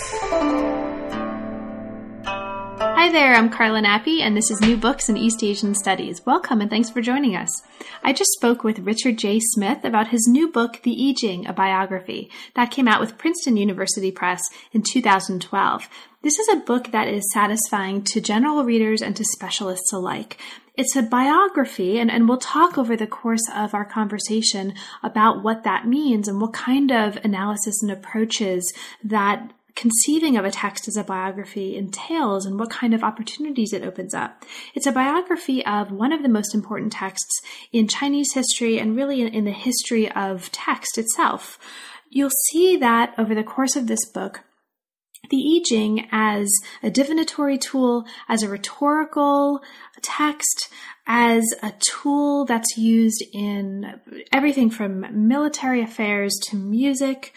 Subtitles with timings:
[0.00, 0.14] Hi
[3.10, 6.24] there, I'm Carla Nappi, and this is New Books in East Asian Studies.
[6.24, 7.50] Welcome and thanks for joining us.
[8.04, 9.40] I just spoke with Richard J.
[9.40, 13.56] Smith about his new book, The I Ching, a biography, that came out with Princeton
[13.56, 14.40] University Press
[14.72, 15.88] in 2012.
[16.22, 20.38] This is a book that is satisfying to general readers and to specialists alike.
[20.76, 25.64] It's a biography, and, and we'll talk over the course of our conversation about what
[25.64, 28.72] that means and what kind of analysis and approaches
[29.02, 33.84] that conceiving of a text as a biography entails and what kind of opportunities it
[33.84, 34.44] opens up.
[34.74, 37.40] It's a biography of one of the most important texts
[37.72, 41.60] in Chinese history and really in, the history of text itself.
[42.10, 44.40] You'll see that over the course of this book,
[45.30, 46.48] the I Ching as
[46.82, 49.60] a divinatory tool, as a rhetorical
[50.02, 50.70] text,
[51.06, 54.00] as a tool that's used in
[54.32, 57.32] everything from military affairs to music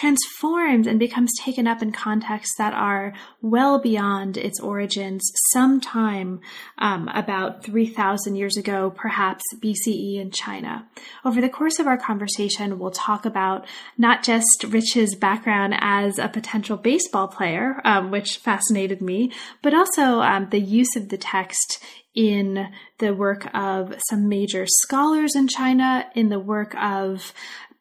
[0.00, 6.40] transforms and becomes taken up in contexts that are well beyond its origins, sometime
[6.78, 10.88] um, about 3,000 years ago, perhaps BCE in China.
[11.24, 13.66] Over the course of our conversation, we'll talk about
[13.98, 20.20] not just Rich's background as a potential baseball player, um, which fascinated me, but also
[20.20, 21.84] um, the use of the text
[22.14, 27.32] in the work of some major scholars in China, in the work of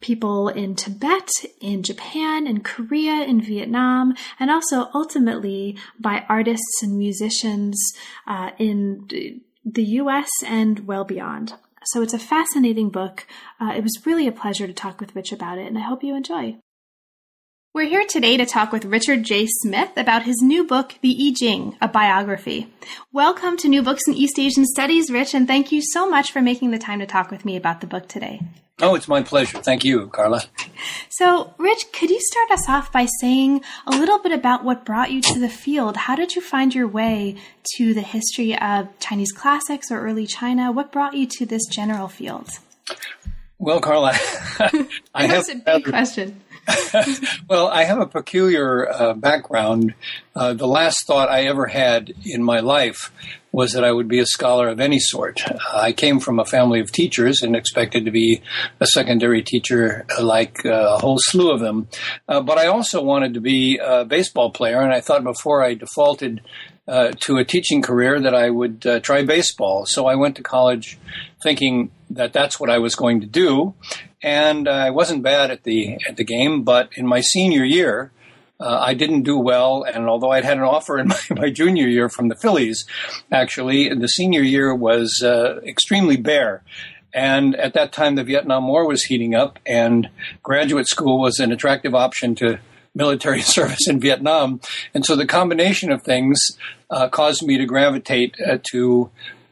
[0.01, 6.97] people in Tibet, in Japan, in Korea, in Vietnam, and also ultimately by artists and
[6.97, 7.77] musicians
[8.27, 11.53] uh, in the US and well beyond.
[11.85, 13.25] So it's a fascinating book.
[13.59, 16.03] Uh, it was really a pleasure to talk with Rich about it, and I hope
[16.03, 16.57] you enjoy.
[17.71, 19.45] We're here today to talk with Richard J.
[19.45, 22.73] Smith about his new book, The I Ching, a biography.
[23.11, 26.41] Welcome to New Books in East Asian Studies, Rich, and thank you so much for
[26.41, 28.41] making the time to talk with me about the book today.
[28.81, 29.59] Oh, it's my pleasure.
[29.59, 30.45] Thank you, Carla.
[31.09, 35.11] So, Rich, could you start us off by saying a little bit about what brought
[35.11, 35.95] you to the field?
[35.95, 37.35] How did you find your way
[37.75, 40.71] to the history of Chinese classics or early China?
[40.71, 42.49] What brought you to this general field?
[43.59, 44.13] Well, Carla,
[45.13, 46.41] I have a big question.
[47.49, 49.93] well, I have a peculiar uh, background.
[50.35, 53.11] Uh, the last thought I ever had in my life
[53.51, 55.41] was that I would be a scholar of any sort.
[55.49, 58.41] Uh, I came from a family of teachers and expected to be
[58.79, 61.87] a secondary teacher like uh, a whole slew of them.
[62.27, 65.73] Uh, but I also wanted to be a baseball player, and I thought before I
[65.73, 66.41] defaulted
[66.87, 69.85] uh, to a teaching career that I would uh, try baseball.
[69.85, 70.97] So I went to college
[71.41, 73.75] thinking that that's what I was going to do,
[74.21, 76.63] and I wasn't bad at the at the game.
[76.63, 78.11] But in my senior year,
[78.59, 81.87] uh, I didn't do well, and although I'd had an offer in my, my, junior
[81.87, 82.85] year from the Phillies,
[83.31, 86.63] actually, the senior year was uh, extremely bare.
[87.11, 90.09] And at that time, the Vietnam War was heating up, and
[90.43, 92.59] graduate school was an attractive option to
[92.93, 94.59] military service in Vietnam.
[94.93, 96.57] And so the combination of things
[96.89, 99.09] uh, caused me to gravitate uh, to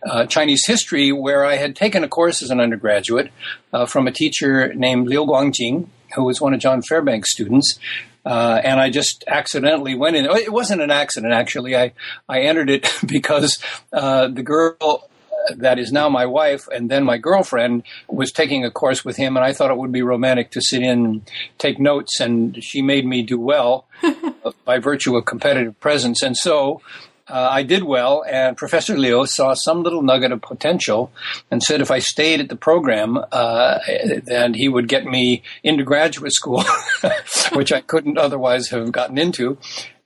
[0.08, 3.32] uh, Chinese history, where I had taken a course as an undergraduate
[3.74, 7.80] uh, from a teacher named Liu Guangjing, who was one of John Fairbank's students.
[8.26, 10.26] Uh, and I just accidentally went in.
[10.26, 11.78] It wasn't an accident, actually.
[11.78, 11.94] I,
[12.28, 13.58] I entered it because
[13.94, 15.10] uh, the girl
[15.56, 19.38] that is now my wife and then my girlfriend was taking a course with him
[19.38, 22.82] and I thought it would be romantic to sit in and take notes and she
[22.82, 23.88] made me do well
[24.66, 26.82] by virtue of competitive presence and so
[27.30, 31.12] uh, I did well, and Professor Liu saw some little nugget of potential
[31.52, 33.80] and said if I stayed at the program, uh,
[34.24, 36.64] then he would get me into graduate school,
[37.54, 39.58] which I couldn't otherwise have gotten into,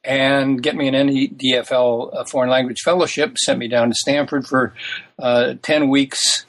[0.03, 4.73] and get me an NEDFL uh, foreign language fellowship, sent me down to Stanford for
[5.19, 6.45] uh, 10 weeks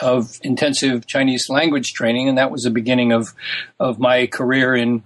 [0.00, 3.32] of intensive Chinese language training, and that was the beginning of,
[3.78, 5.04] of my career in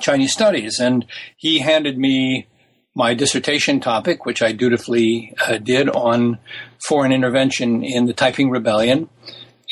[0.00, 0.80] Chinese studies.
[0.80, 1.06] And
[1.36, 2.46] he handed me
[2.94, 6.38] my dissertation topic, which I dutifully uh, did on
[6.86, 9.08] foreign intervention in the Taiping Rebellion,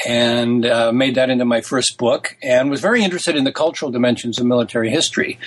[0.06, 3.90] and uh, made that into my first book, and was very interested in the cultural
[3.90, 5.38] dimensions of military history.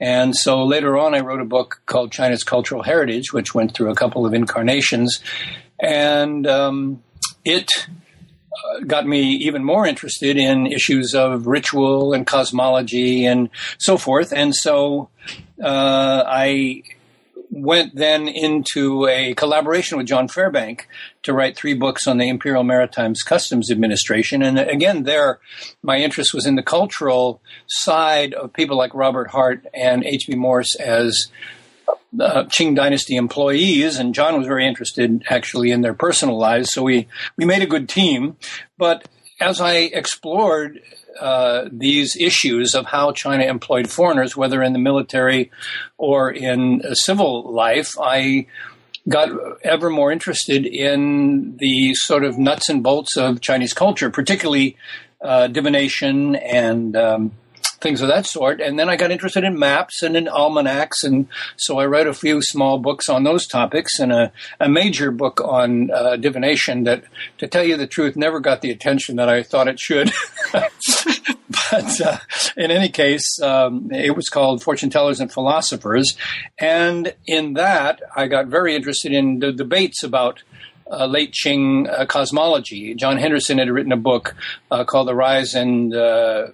[0.00, 3.90] And so later on, I wrote a book called China's Cultural Heritage, which went through
[3.90, 5.20] a couple of incarnations,
[5.78, 7.02] and um,
[7.44, 13.48] it uh, got me even more interested in issues of ritual and cosmology and
[13.78, 14.32] so forth.
[14.32, 15.08] And so
[15.62, 16.82] uh, I
[17.50, 20.82] went then into a collaboration with John Fairbank
[21.24, 24.42] to write three books on the Imperial Maritimes Customs Administration.
[24.42, 25.40] And again, there,
[25.82, 30.36] my interest was in the cultural side of people like Robert Hart and H.B.
[30.36, 31.28] Morse as
[31.88, 36.72] uh, Qing Dynasty employees, and John was very interested actually in their personal lives.
[36.72, 38.36] So we we made a good team.
[38.78, 39.08] But
[39.40, 40.80] as I explored
[41.18, 45.50] uh, these issues of how China employed foreigners, whether in the military
[45.98, 48.46] or in civil life, I
[49.08, 49.30] got
[49.62, 54.76] ever more interested in the sort of nuts and bolts of Chinese culture, particularly
[55.22, 57.32] uh, divination and um,
[57.80, 58.60] things of that sort.
[58.60, 61.02] And then I got interested in maps and in almanacs.
[61.02, 65.10] And so I read a few small books on those topics and a, a major
[65.10, 67.04] book on uh, divination that,
[67.38, 70.12] to tell you the truth, never got the attention that I thought it should.
[70.52, 72.18] but uh,
[72.56, 76.16] in any case, um, it was called Fortune Tellers and Philosophers.
[76.58, 80.42] And in that, I got very interested in the debates about
[80.90, 82.94] uh, late Qing uh, cosmology.
[82.94, 84.34] John Henderson had written a book
[84.70, 86.48] uh, called The Rise and uh,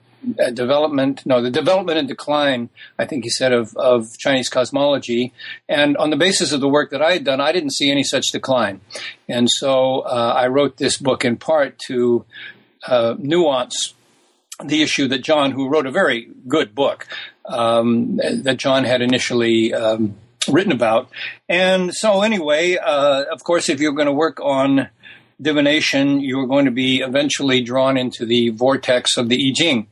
[0.55, 2.69] Development, no, the development and decline,
[2.99, 5.33] I think he said, of, of Chinese cosmology.
[5.69, 8.03] And on the basis of the work that I had done, I didn't see any
[8.03, 8.81] such decline.
[9.29, 12.25] And so uh, I wrote this book in part to
[12.87, 13.95] uh, nuance
[14.65, 17.07] the issue that John, who wrote a very good book,
[17.45, 20.17] um, that John had initially um,
[20.49, 21.11] written about.
[21.49, 24.89] And so, anyway, uh, of course, if you're going to work on
[25.41, 29.89] divination, you are going to be eventually drawn into the vortex of the I Ching.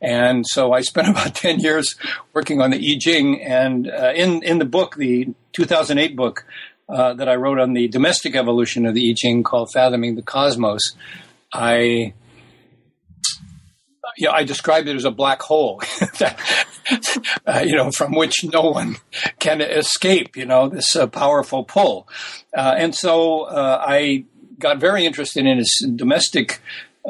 [0.00, 1.94] And so I spent about 10 years
[2.32, 3.42] working on the I Ching.
[3.42, 6.44] And uh, in, in the book, the 2008 book
[6.88, 10.22] uh, that I wrote on the domestic evolution of the I Ching called Fathoming the
[10.22, 10.82] Cosmos,
[11.52, 12.14] I
[14.16, 15.80] yeah, I described it as a black hole,
[16.18, 16.38] that,
[17.46, 18.96] uh, you know, from which no one
[19.38, 22.08] can escape, you know, this uh, powerful pull.
[22.56, 24.24] Uh, and so uh, I
[24.62, 26.60] got very interested in its domestic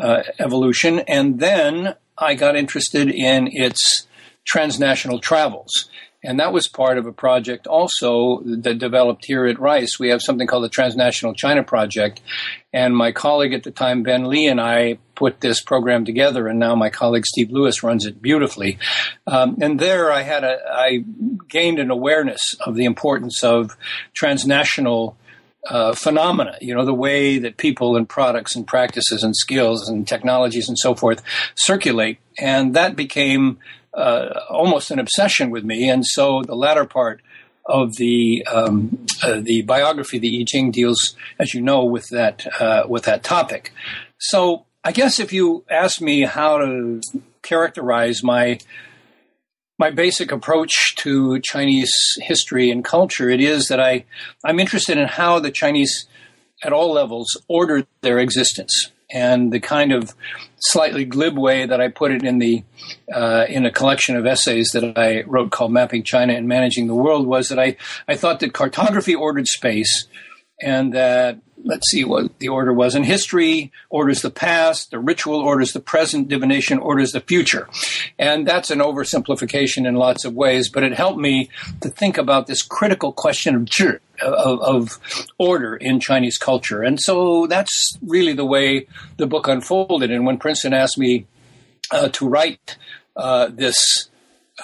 [0.00, 4.06] uh, evolution, and then I got interested in its
[4.44, 5.88] transnational travels.
[6.24, 9.98] And that was part of a project also that developed here at Rice.
[9.98, 12.20] We have something called the Transnational China Project.
[12.72, 16.46] And my colleague at the time, Ben Lee, and I put this program together.
[16.46, 18.78] And now my colleague Steve Lewis runs it beautifully.
[19.26, 21.04] Um, and there I had a, I
[21.48, 23.76] gained an awareness of the importance of
[24.14, 25.16] transnational
[25.68, 30.08] uh, phenomena, you know, the way that people and products and practices and skills and
[30.08, 31.22] technologies and so forth
[31.54, 32.18] circulate.
[32.38, 33.58] And that became
[33.94, 35.88] uh, almost an obsession with me.
[35.88, 37.20] And so the latter part
[37.66, 42.46] of the um, uh, the biography, the I Ching, deals, as you know, with that
[42.60, 43.72] uh, with that topic.
[44.18, 47.00] So I guess if you ask me how to
[47.42, 48.58] characterize my
[49.82, 54.04] my basic approach to Chinese history and culture, it is that I,
[54.44, 56.06] I'm interested in how the Chinese,
[56.62, 58.92] at all levels, ordered their existence.
[59.10, 60.14] And the kind of
[60.60, 62.62] slightly glib way that I put it in the
[63.12, 66.94] uh, in a collection of essays that I wrote called "Mapping China and Managing the
[66.94, 67.76] World" was that I
[68.06, 70.06] I thought that cartography ordered space,
[70.62, 72.94] and that let's see what the order was.
[72.94, 77.68] In history, orders the past, the ritual orders the present, divination orders the future.
[78.18, 81.50] And that's an oversimplification in lots of ways, but it helped me
[81.80, 83.68] to think about this critical question of
[84.20, 85.00] of, of,
[85.38, 86.82] order in Chinese culture.
[86.82, 88.86] And so that's really the way
[89.16, 90.10] the book unfolded.
[90.10, 91.26] And when Princeton asked me
[91.90, 92.76] uh, to write
[93.16, 94.08] uh, this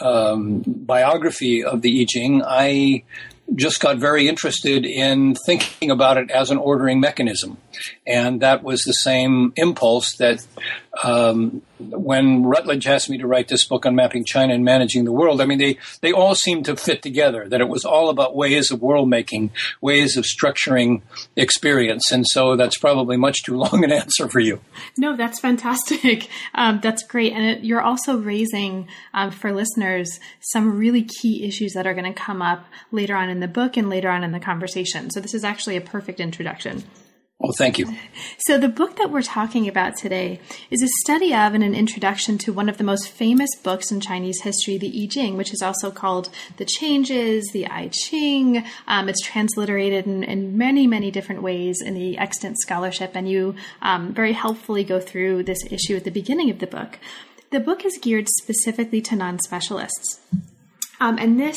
[0.00, 3.02] um, biography of the I Ching, I
[3.54, 7.58] just got very interested in thinking about it as an ordering mechanism.
[8.06, 10.46] And that was the same impulse that
[11.02, 15.12] um, when Routledge asked me to write this book on mapping China and managing the
[15.12, 18.34] world, I mean, they, they all seemed to fit together, that it was all about
[18.34, 19.50] ways of world making,
[19.80, 21.02] ways of structuring
[21.36, 22.10] experience.
[22.10, 24.60] And so that's probably much too long an answer for you.
[24.96, 26.28] No, that's fantastic.
[26.54, 27.32] Um, that's great.
[27.32, 32.12] And it, you're also raising um, for listeners some really key issues that are going
[32.12, 35.10] to come up later on in the book and later on in the conversation.
[35.10, 36.84] So this is actually a perfect introduction.
[37.40, 37.86] Well, thank you.
[38.38, 40.40] So, the book that we're talking about today
[40.72, 44.00] is a study of and an introduction to one of the most famous books in
[44.00, 48.64] Chinese history, the I Ching, which is also called The Changes, the I Ching.
[48.88, 53.54] Um, it's transliterated in, in, many, many different ways in the extant scholarship, and you
[53.82, 56.98] um, very helpfully go through this issue at the beginning of the book.
[57.52, 60.18] The book is geared specifically to non specialists.
[61.00, 61.56] Um, and this,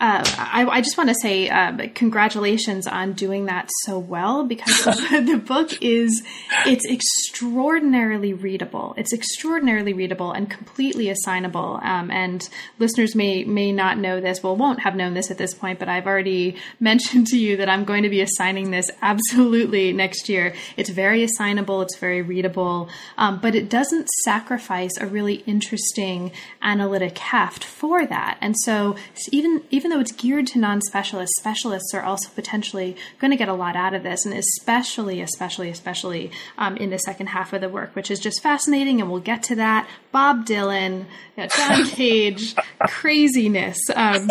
[0.00, 4.84] uh, I, I, just want to say uh, congratulations on doing that so well because
[5.10, 6.22] the book is
[6.66, 8.94] it's extraordinarily readable.
[8.96, 11.78] It's extraordinarily readable and completely assignable.
[11.82, 15.52] Um, and listeners may may not know this, well, won't have known this at this
[15.52, 19.92] point, but I've already mentioned to you that I'm going to be assigning this absolutely
[19.92, 20.54] next year.
[20.78, 21.82] It's very assignable.
[21.82, 26.32] It's very readable, um, but it doesn't sacrifice a really interesting
[26.62, 28.38] analytic heft for that.
[28.40, 28.94] And so So
[29.32, 33.52] even even though it's geared to non-specialists, specialists are also potentially going to get a
[33.52, 37.68] lot out of this, and especially, especially, especially um, in the second half of the
[37.68, 39.88] work, which is just fascinating, and we'll get to that.
[40.12, 42.54] Bob Dylan, John Cage,
[42.86, 44.30] craziness um,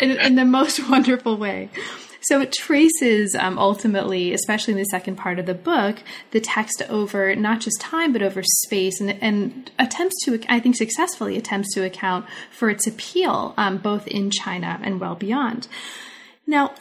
[0.00, 1.70] in, in the most wonderful way.
[2.20, 6.82] So it traces um, ultimately, especially in the second part of the book, the text
[6.88, 11.74] over not just time but over space, and, and attempts to, I think, successfully attempts
[11.74, 15.68] to account for its appeal um, both in China and well beyond.
[16.46, 16.74] Now,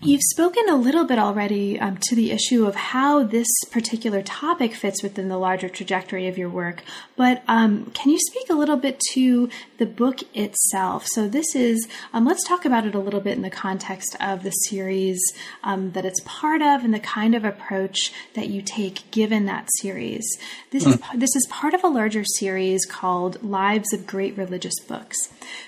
[0.00, 4.74] You've spoken a little bit already um, to the issue of how this particular topic
[4.74, 6.82] fits within the larger trajectory of your work,
[7.16, 11.06] but um, can you speak a little bit to the book itself?
[11.06, 14.42] So, this is, um, let's talk about it a little bit in the context of
[14.42, 15.20] the series
[15.64, 19.68] um, that it's part of and the kind of approach that you take given that
[19.80, 20.24] series.
[20.70, 20.94] This, mm.
[20.94, 21.18] is, hmm.
[21.18, 25.16] this is part of a larger series called Lives of Great Religious Books.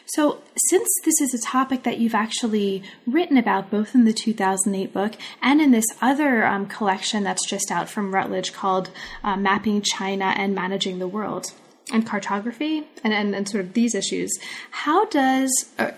[0.06, 4.92] So, since this is a topic that you've actually written about both in the 2008
[4.92, 8.90] book and in this other um, collection that's just out from Routledge called
[9.22, 11.52] uh, Mapping China and Managing the World
[11.92, 14.30] and Cartography and, and, and sort of these issues,
[14.70, 15.90] how does, uh,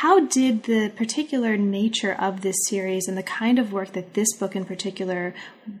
[0.00, 4.36] how did the particular nature of this series and the kind of work that this
[4.36, 5.32] book in particular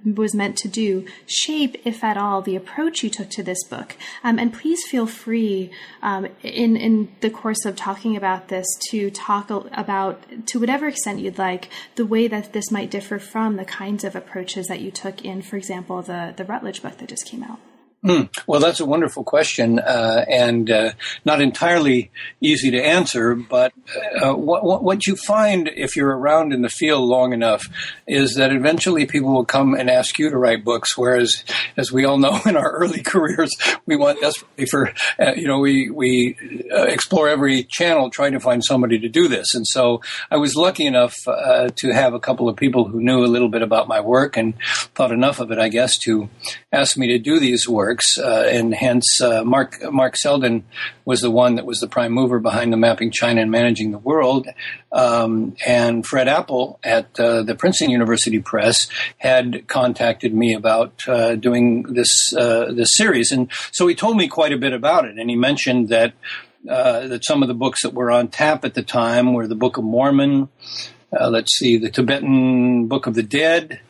[0.04, 3.96] was meant to do shape, if at all, the approach you took to this book?
[4.22, 9.10] Um, and please feel free um, in in the course of talking about this to
[9.10, 13.64] talk about, to whatever extent you'd like, the way that this might differ from the
[13.64, 17.26] kinds of approaches that you took in, for example, the the Routledge book that just
[17.26, 17.58] came out.
[18.04, 20.92] Mm, well, that's a wonderful question, uh, and uh,
[21.24, 23.34] not entirely easy to answer.
[23.34, 23.72] But
[24.20, 27.62] uh, what, what, you find if you're around in the field long enough
[28.06, 30.98] is that eventually people will come and ask you to write books.
[30.98, 31.44] Whereas,
[31.78, 33.50] as we all know, in our early careers,
[33.86, 36.36] we want desperately for uh, you know we we
[36.70, 39.54] uh, explore every channel trying to find somebody to do this.
[39.54, 43.24] And so, I was lucky enough uh, to have a couple of people who knew
[43.24, 44.52] a little bit about my work and
[44.94, 46.28] thought enough of it, I guess, to
[46.70, 50.64] ask me to do these works uh, and hence uh, Mark Mark Selden
[51.04, 53.98] was the one that was the prime mover behind the mapping China and managing the
[53.98, 54.48] world.
[54.92, 61.34] Um, and Fred Appel at uh, the Princeton University Press had contacted me about uh,
[61.36, 65.18] doing this uh, this series, and so he told me quite a bit about it.
[65.18, 66.12] And he mentioned that.
[66.66, 69.54] Uh, that some of the books that were on tap at the time were the
[69.54, 70.48] Book of Mormon,
[71.12, 73.80] let's see, the Tibetan Book of the Dead,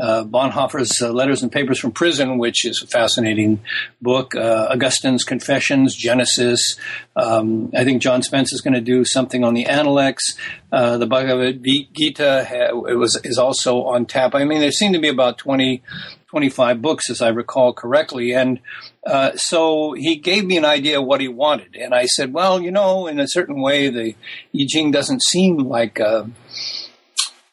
[0.00, 3.60] uh, Bonhoeffer's uh, Letters and Papers from Prison, which is a fascinating
[4.00, 4.34] book.
[4.34, 6.76] Uh, Augustine's Confessions, Genesis.
[7.14, 10.36] Um, I think John Spence is going to do something on the Analects.
[10.72, 14.34] Uh, the Bhagavad Gita ha- it was is also on tap.
[14.34, 15.82] I mean, there seem to be about 20,
[16.28, 18.32] 25 books, as I recall correctly.
[18.32, 18.60] And
[19.06, 21.76] uh, so he gave me an idea of what he wanted.
[21.76, 24.14] And I said, well, you know, in a certain way, the
[24.54, 26.00] I Ching doesn't seem like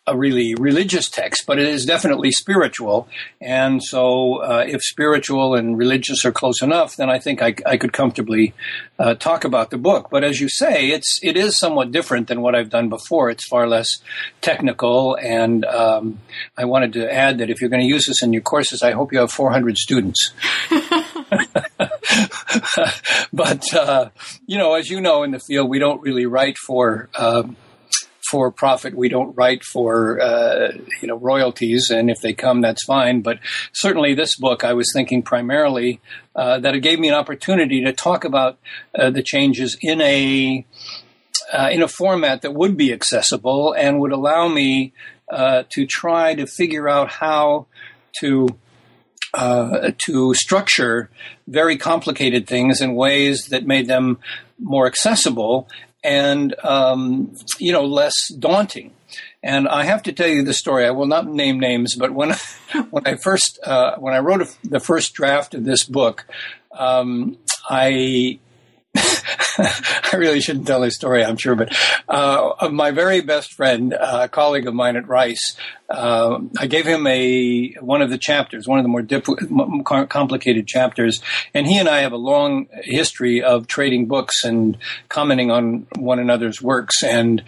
[0.06, 3.08] a really religious text, but it is definitely spiritual.
[3.40, 7.78] And so, uh, if spiritual and religious are close enough, then I think I, I
[7.78, 8.54] could comfortably
[9.00, 10.10] uh, talk about the book.
[10.12, 13.30] But as you say, it's it is somewhat different than what I've done before.
[13.30, 14.00] It's far less
[14.42, 16.20] technical, and um,
[16.58, 18.92] I wanted to add that if you're going to use this in your courses, I
[18.92, 20.34] hope you have 400 students.
[23.34, 24.10] but uh,
[24.48, 27.44] you know, as you know in the field, we don't really write for uh,
[28.34, 28.96] for profit.
[28.96, 30.72] We don't write for uh,
[31.04, 33.22] you know royalties, and if they come, that's fine.
[33.22, 33.38] But
[33.74, 36.02] certainly, this book, I was thinking primarily
[36.36, 38.58] uh, that it gave me an opportunity to talk about
[38.98, 40.66] uh, the changes in a
[41.54, 44.94] uh, in a format that would be accessible and would allow me
[45.32, 47.68] uh, to try to figure out how
[48.20, 48.48] to
[49.36, 51.12] uh, to structure
[51.48, 54.18] very complicated things in ways that made them
[54.58, 55.68] more accessible
[56.04, 58.92] and um, you know less daunting.
[59.42, 60.86] And I have to tell you the story.
[60.86, 62.34] I will not name names, but when
[62.90, 66.26] when I first uh, when I wrote a, the first draft of this book,
[66.72, 67.38] um,
[67.70, 68.40] I
[68.96, 71.76] I really shouldn't tell this story, I'm sure, but
[72.08, 75.56] uh, my very best friend, uh, a colleague of mine at Rice,
[75.90, 79.26] uh, I gave him a one of the chapters, one of the more dip-
[80.10, 81.22] complicated chapters,
[81.54, 84.78] and he and I have a long history of trading books and
[85.10, 87.04] commenting on one another's works.
[87.04, 87.44] And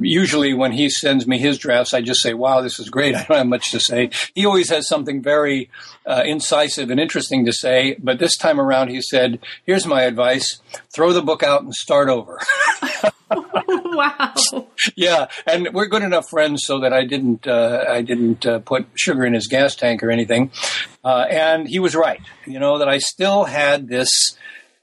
[0.00, 3.14] usually when he sends me his drafts, I just say, wow, this is great.
[3.16, 4.10] I don't have much to say.
[4.34, 5.70] He always has something very
[6.06, 7.96] uh, incisive and interesting to say.
[8.02, 10.60] But this time around, he said, here's my advice
[10.94, 12.38] throw the book out and start over.
[13.68, 14.34] wow.
[14.96, 18.86] Yeah, and we're good enough friends so that I didn't uh, I didn't uh, put
[18.94, 20.50] sugar in his gas tank or anything.
[21.04, 22.20] Uh, and he was right.
[22.46, 24.36] You know that I still had this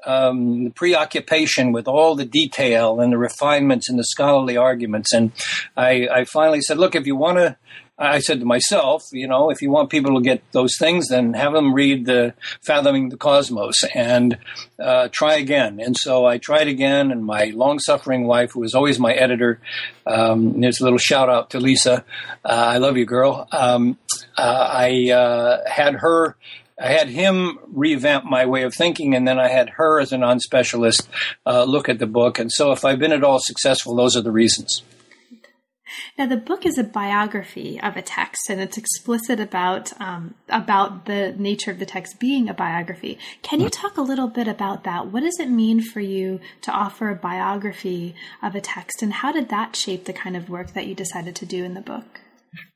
[0.09, 5.13] um, preoccupation with all the detail and the refinements and the scholarly arguments.
[5.13, 5.31] And
[5.77, 7.57] I, I finally said, look, if you want to
[7.99, 11.33] I said to myself, you know, if you want people to get those things, then
[11.33, 12.33] have them read the
[12.65, 14.37] Fathoming the Cosmos and
[14.79, 15.81] uh, try again.
[15.81, 19.59] And so I tried again, and my long-suffering wife, who was always my editor,
[20.07, 22.05] um, there's a little shout out to Lisa.
[22.45, 23.47] Uh, I love you, girl.
[23.51, 23.97] Um,
[24.37, 26.37] uh, I uh, had her.
[26.81, 30.17] I had him revamp my way of thinking, and then I had her as a
[30.17, 31.09] non specialist
[31.45, 32.39] uh, look at the book.
[32.39, 34.81] And so, if I've been at all successful, those are the reasons.
[36.17, 41.05] Now, the book is a biography of a text, and it's explicit about um, about
[41.05, 43.17] the nature of the text being a biography.
[43.41, 45.07] Can you talk a little bit about that?
[45.07, 49.31] What does it mean for you to offer a biography of a text, and how
[49.31, 52.21] did that shape the kind of work that you decided to do in the book?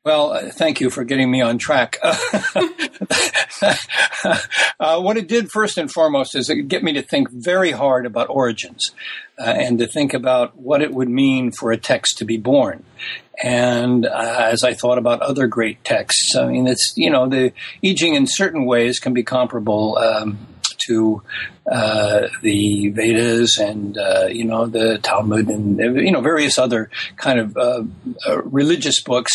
[0.04, 1.98] Well, uh, thank you for getting me on track.
[2.04, 2.18] uh,
[5.00, 8.30] what it did first and foremost is it get me to think very hard about
[8.30, 8.92] origins
[9.40, 12.84] uh, and to think about what it would mean for a text to be born.
[13.42, 17.52] And uh, as I thought about other great texts, I mean, it's you know the
[17.84, 20.38] I Ching in certain ways can be comparable um,
[20.88, 21.24] to
[21.74, 27.40] uh, the Vedas and uh, you know the Talmud and you know various other kind
[27.40, 27.84] of uh,
[28.28, 29.32] uh religious books,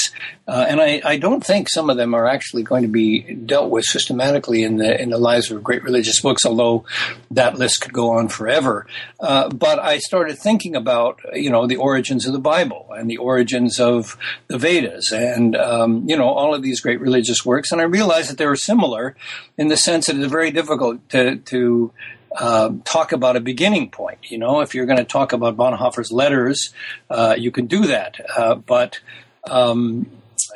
[0.47, 3.71] uh, and I, I, don't think some of them are actually going to be dealt
[3.71, 6.47] with systematically in the in the lives of great religious books.
[6.47, 6.85] Although
[7.33, 8.87] that list could go on forever,
[9.19, 13.17] uh, but I started thinking about you know the origins of the Bible and the
[13.17, 14.17] origins of
[14.47, 18.31] the Vedas and um, you know all of these great religious works, and I realized
[18.31, 19.17] that they were similar
[19.57, 21.91] in the sense that it's very difficult to to
[22.37, 24.19] uh, talk about a beginning point.
[24.31, 26.73] You know, if you're going to talk about Bonhoeffer's letters,
[27.11, 28.17] uh, you can do that.
[28.37, 29.01] Uh, but
[29.49, 30.07] um,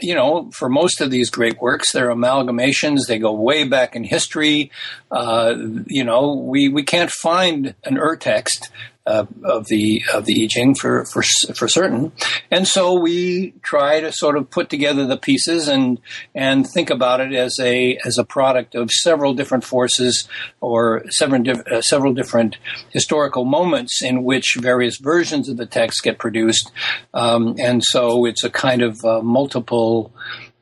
[0.00, 3.06] you know, for most of these great works, they're amalgamations.
[3.06, 4.70] They go way back in history.
[5.10, 5.54] Uh,
[5.86, 8.70] you know, we, we can't find an ur text
[9.06, 11.22] uh, of the of the I Ching for, for
[11.54, 12.12] for certain,
[12.50, 16.00] and so we try to sort of put together the pieces and
[16.34, 20.28] and think about it as a as a product of several different forces
[20.60, 22.56] or several uh, several different
[22.90, 26.70] historical moments in which various versions of the text get produced,
[27.14, 30.12] um, and so it's a kind of uh, multiple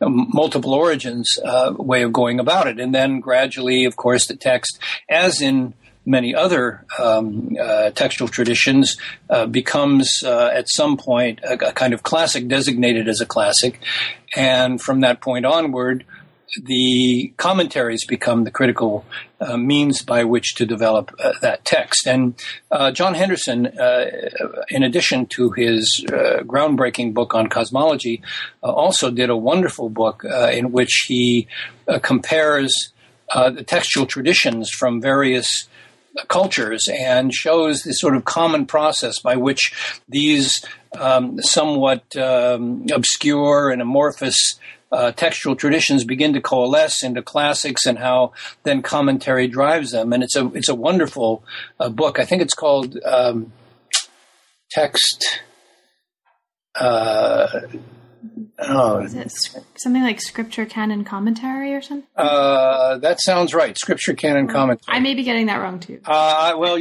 [0.09, 2.81] multiple origins uh, way of going about it.
[2.81, 4.79] And then gradually, of course, the text,
[5.11, 5.75] as in
[6.07, 8.97] many other um, uh, textual traditions,
[9.29, 13.81] uh, becomes uh, at some point a, a, kind of classic, designated as a classic.
[14.35, 16.05] And from that point onward,
[16.65, 19.05] the commentaries become the critical
[19.41, 22.07] uh, means by which to develop uh, that text.
[22.09, 22.35] And
[22.73, 23.67] uh, John Henderson,
[24.69, 28.23] in addition to his groundbreaking book on cosmology,
[28.63, 31.47] also did a wonderful book in which he
[32.03, 32.93] compares
[33.33, 35.69] the textual traditions from various
[36.29, 39.73] cultures and shows the sort of common process by which
[40.09, 40.65] these
[40.99, 44.59] um, somewhat um, obscure and amorphous
[44.93, 48.33] uh, textual traditions begin to coalesce into classics and how
[48.65, 50.13] then commentary drives them.
[50.13, 51.45] And it's a it's a wonderful
[51.79, 52.19] uh, book.
[52.19, 53.53] I think it's called um,
[54.71, 55.43] Text.
[56.75, 57.61] Uh,
[58.63, 59.33] Oh, is it
[59.77, 62.07] something like scripture canon commentary or something?
[62.17, 63.77] Uh, that sounds right.
[63.79, 64.97] Scripture canon commentary.
[64.97, 66.01] I may be getting that wrong too.
[66.05, 66.79] Uh, well,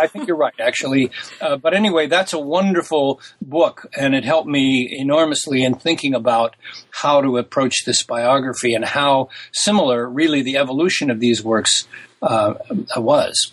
[0.00, 1.10] I think you're right, actually.
[1.40, 6.56] Uh, but anyway, that's a wonderful book, and it helped me enormously in thinking about
[6.90, 11.86] how to approach this biography and how similar, really, the evolution of these works
[12.22, 12.54] uh,
[12.96, 13.52] was.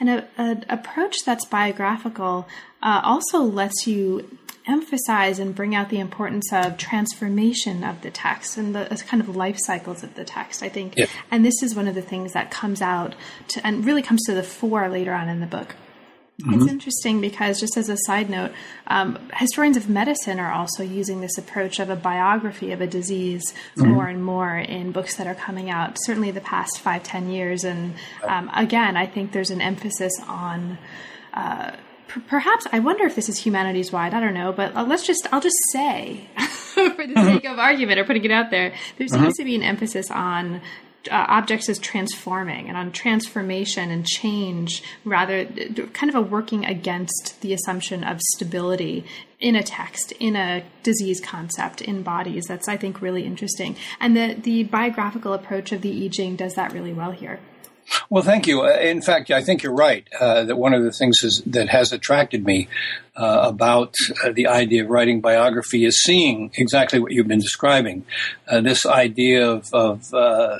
[0.00, 2.48] And an approach that's biographical
[2.82, 8.56] uh, also lets you emphasize and bring out the importance of transformation of the text
[8.56, 10.94] and the kind of life cycles of the text, I think.
[10.96, 11.06] Yeah.
[11.30, 13.14] And this is one of the things that comes out
[13.48, 15.76] to, and really comes to the fore later on in the book.
[16.40, 16.54] Mm-hmm.
[16.54, 18.50] It's interesting because, just as a side note,
[18.88, 23.54] um, historians of medicine are also using this approach of a biography of a disease
[23.76, 23.92] mm-hmm.
[23.92, 27.62] more and more in books that are coming out, certainly the past five, ten years.
[27.62, 30.78] And um, again, I think there's an emphasis on.
[31.32, 31.76] Uh,
[32.20, 34.14] perhaps I wonder if this is humanities wide.
[34.14, 37.98] I don't know, but uh, let's just I'll just say, for the sake of argument
[37.98, 39.32] or putting it out there, there seems uh-huh.
[39.36, 40.60] to be an emphasis on
[41.10, 45.44] uh, objects as transforming and on transformation and change rather
[45.92, 49.04] kind of a working against the assumption of stability
[49.38, 54.16] in a text in a disease concept in bodies that's i think really interesting and
[54.16, 57.38] the the biographical approach of the i ching does that really well here
[58.10, 58.62] well, thank you.
[58.62, 61.68] Uh, in fact, I think you're right uh, that one of the things is, that
[61.68, 62.68] has attracted me
[63.16, 63.94] uh, about
[64.24, 68.04] uh, the idea of writing biography is seeing exactly what you've been describing.
[68.48, 70.58] Uh, this idea of, of uh,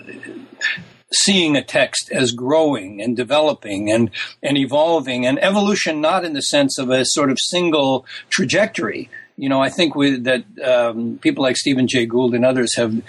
[1.12, 4.10] seeing a text as growing and developing and,
[4.42, 9.48] and evolving and evolution not in the sense of a sort of single trajectory you
[9.48, 13.02] know, I think we, that um, people like Stephen Jay Gould and others have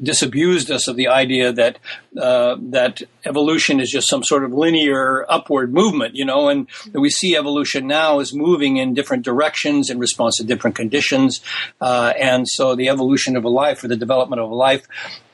[0.00, 1.78] disabused us of the idea that
[2.16, 7.10] uh, that evolution is just some sort of linear upward movement, you know, and we
[7.10, 11.40] see evolution now as moving in different directions in response to different conditions,
[11.80, 14.86] uh, and so the evolution of a life or the development of a life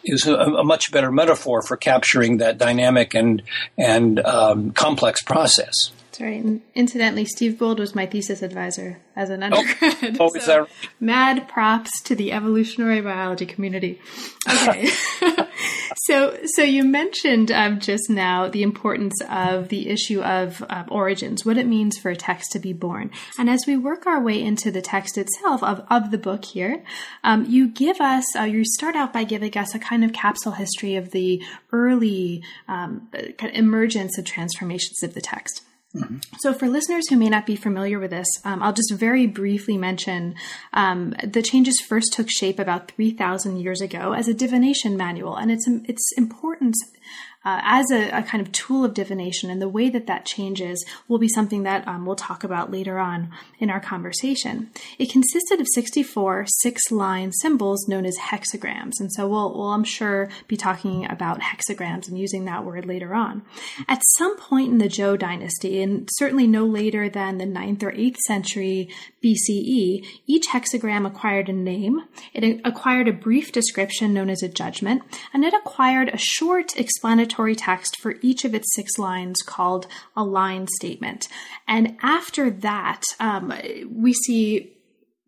[0.02, 3.42] is a, a much better metaphor for capturing that dynamic and
[3.76, 5.90] and um, complex process.
[6.20, 6.42] Right.
[6.42, 9.46] And incidentally, Steve Gould was my thesis advisor as an oh.
[9.46, 10.16] undergrad.
[10.20, 10.68] Oh, oh is?
[11.00, 14.00] Mad props to the evolutionary biology community.
[14.48, 14.86] Okay.
[15.96, 21.44] so, so you mentioned um, just now the importance of the issue of uh, origins,
[21.44, 23.10] what it means for a text to be born.
[23.38, 26.82] And as we work our way into the text itself of, of the book here,
[27.22, 30.52] um, you give us, uh, you start out by giving us a kind of capsule
[30.52, 35.62] history of the early um, kind of emergence of transformations of the text.
[35.96, 36.16] Mm-hmm.
[36.40, 39.78] So, for listeners who may not be familiar with this, um, I'll just very briefly
[39.78, 40.34] mention
[40.74, 45.50] um, the changes first took shape about 3,000 years ago as a divination manual, and
[45.50, 46.78] its its importance
[47.48, 49.48] uh, as a, a, kind of tool of divination.
[49.48, 52.98] And the way that that changes will be something that um, we'll talk about later
[52.98, 54.70] on in our conversation.
[54.98, 59.00] It consisted of 64 six line symbols known as hexagrams.
[59.00, 63.14] And so we'll, we'll, I'm sure, be talking about hexagrams and using that word later
[63.14, 63.42] on.
[63.88, 67.92] At some point in the Zhou dynasty, and certainly no later than the 9th or
[67.92, 68.90] 8th century
[69.24, 72.02] BCE, each hexagram acquired a name,
[72.34, 75.00] it acquired a brief description known as a judgment,
[75.32, 80.24] and it acquired a short explanatory text for each of its six lines called a
[80.24, 81.28] line statement.
[81.66, 83.52] And after that, um,
[83.90, 84.72] we see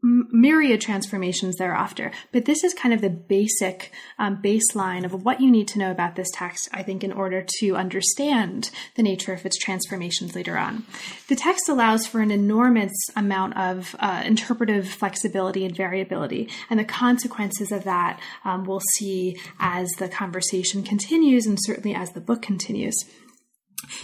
[0.02, 2.12] myriad transformations thereafter.
[2.32, 5.90] But this is kind of the basic um, baseline of what you need to know
[5.90, 10.56] about this text, I think, in order to understand the nature of its transformations later
[10.56, 10.84] on.
[11.28, 16.84] The text allows for an enormous amount of uh, interpretive flexibility and variability, and the
[16.84, 22.42] consequences of that um, we'll see as the conversation continues and certainly as the book
[22.42, 22.94] continues.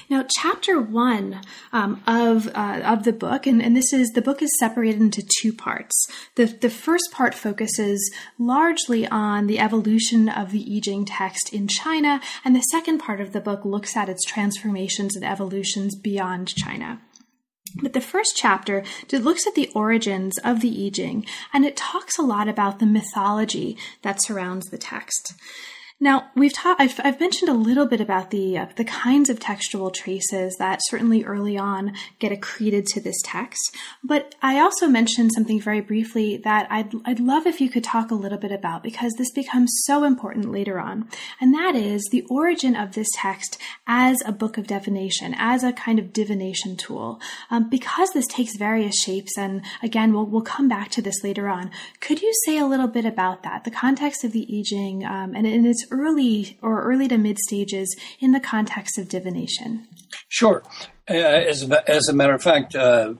[0.08, 1.40] Now, chapter one
[1.72, 5.26] um, of uh, of the book, and, and this is the book is separated into
[5.40, 5.94] two parts.
[6.36, 11.68] The the first part focuses largely on the evolution of the I Ching text in
[11.68, 16.48] China, and the second part of the book looks at its transformations and evolutions beyond
[16.48, 17.00] China.
[17.82, 22.18] But the first chapter looks at the origins of the I Ching, and it talks
[22.18, 25.34] a lot about the mythology that surrounds the text.
[25.98, 26.78] Now we've taught.
[26.78, 30.80] I've, I've mentioned a little bit about the uh, the kinds of textual traces that
[30.82, 36.36] certainly early on get accreted to this text, but I also mentioned something very briefly
[36.44, 39.72] that I'd I'd love if you could talk a little bit about because this becomes
[39.86, 41.08] so important later on,
[41.40, 45.72] and that is the origin of this text as a book of divination, as a
[45.72, 47.18] kind of divination tool.
[47.50, 51.48] Um, because this takes various shapes, and again we'll we'll come back to this later
[51.48, 51.70] on.
[52.00, 55.34] Could you say a little bit about that, the context of the I Ching, um,
[55.34, 59.86] and in its early or early to mid stages in the context of divination?
[60.28, 60.62] Sure.
[61.08, 63.14] Uh, as, as a matter of fact, uh,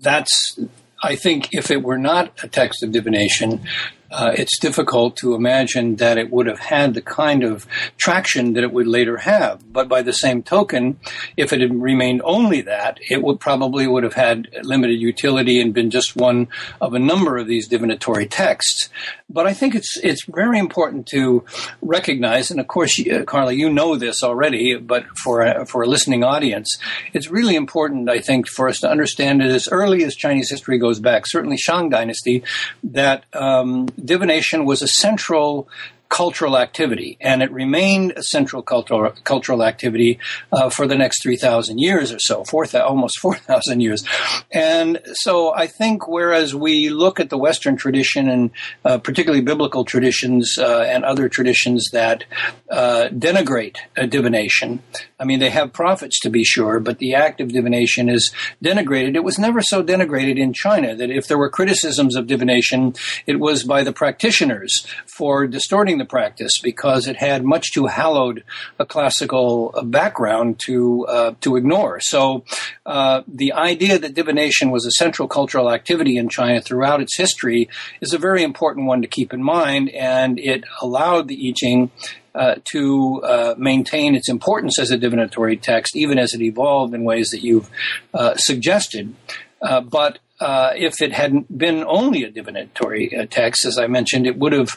[0.00, 0.58] that's,
[1.02, 3.62] I think, if it were not a text of divination,
[4.10, 7.66] uh, it's difficult to imagine that it would have had the kind of
[7.96, 9.72] traction that it would later have.
[9.72, 10.98] But by the same token,
[11.36, 15.74] if it had remained only that, it would probably would have had limited utility and
[15.74, 16.48] been just one
[16.80, 18.88] of a number of these divinatory texts.
[19.28, 21.44] But I think it's it's very important to
[21.82, 25.86] recognize, and of course, uh, Carla, you know this already, but for a, for a
[25.86, 26.78] listening audience,
[27.12, 30.78] it's really important, I think, for us to understand it as early as Chinese history
[30.78, 32.44] goes back, certainly Shang Dynasty,
[32.84, 35.68] that um, divination was a central
[36.08, 40.18] cultural activity, and it remained a central cultural cultural activity
[40.52, 44.04] uh, for the next three thousand years or so, four almost four thousand years.
[44.52, 48.50] And so, I think whereas we look at the Western tradition and
[48.84, 52.24] uh, particularly biblical traditions uh, and other traditions that
[52.70, 53.76] uh, denigrate
[54.08, 54.82] divination,
[55.18, 59.16] I mean they have prophets to be sure, but the act of divination is denigrated.
[59.16, 62.94] It was never so denigrated in China that if there were criticisms of divination,
[63.26, 68.44] it was by the practitioners for distorting the practice because it had much too hallowed
[68.78, 72.00] a classical background to uh, to ignore.
[72.00, 72.44] So
[72.84, 77.68] uh, the idea that divination was a central cultural activity in China throughout its history
[78.00, 81.90] is a very important one to keep in mind, and it allowed the I Ching
[82.36, 87.02] uh, to uh, maintain its importance as a divinatory text, even as it evolved in
[87.02, 87.70] ways that you've
[88.12, 89.14] uh, suggested.
[89.62, 94.36] Uh, but uh, if it hadn't been only a divinatory text, as I mentioned, it
[94.36, 94.76] would have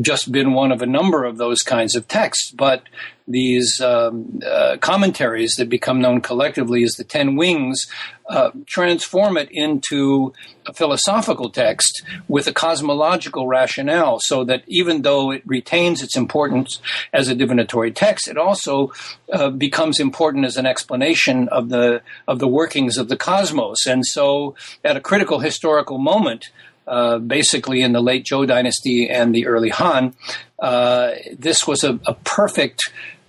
[0.00, 2.84] just been one of a number of those kinds of texts, but
[3.26, 7.86] these um, uh, commentaries that become known collectively as the Ten Wings
[8.28, 10.32] uh, transform it into
[10.66, 16.80] a philosophical text with a cosmological rationale, so that even though it retains its importance
[17.12, 18.92] as a divinatory text, it also
[19.32, 23.86] uh, becomes important as an explanation of the of the workings of the cosmos.
[23.86, 26.50] And so, at a critical historical moment.
[26.86, 30.14] Uh, basically, in the late Zhou dynasty and the early Han,
[30.58, 32.80] uh, this was a, a perfect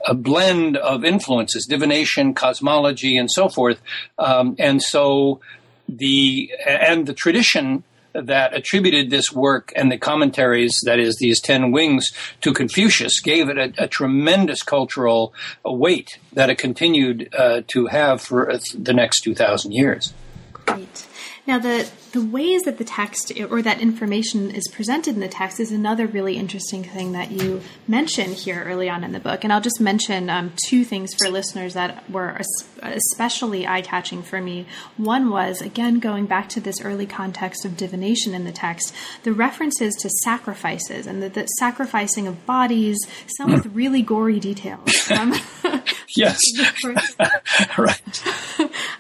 [0.08, 3.80] a blend of influences, divination, cosmology, and so forth.
[4.18, 5.42] Um, and so
[5.88, 7.84] the and the tradition
[8.14, 12.12] that attributed this work and the commentaries, that is, these ten wings,
[12.42, 15.34] to Confucius, gave it a, a tremendous cultural
[15.64, 20.14] weight that it continued uh, to have for the next two thousand years.
[20.52, 21.08] Great.
[21.48, 25.60] Now, the, the ways that the text or that information is presented in the text
[25.60, 29.44] is another really interesting thing that you mention here early on in the book.
[29.44, 32.42] And I'll just mention um, two things for listeners that were
[32.82, 34.66] especially eye catching for me.
[34.98, 38.94] One was, again, going back to this early context of divination in the text,
[39.24, 42.98] the references to sacrifices and the, the sacrificing of bodies,
[43.38, 45.10] some with really gory details.
[45.12, 45.34] Um,
[46.16, 46.40] yes.
[47.78, 48.24] right.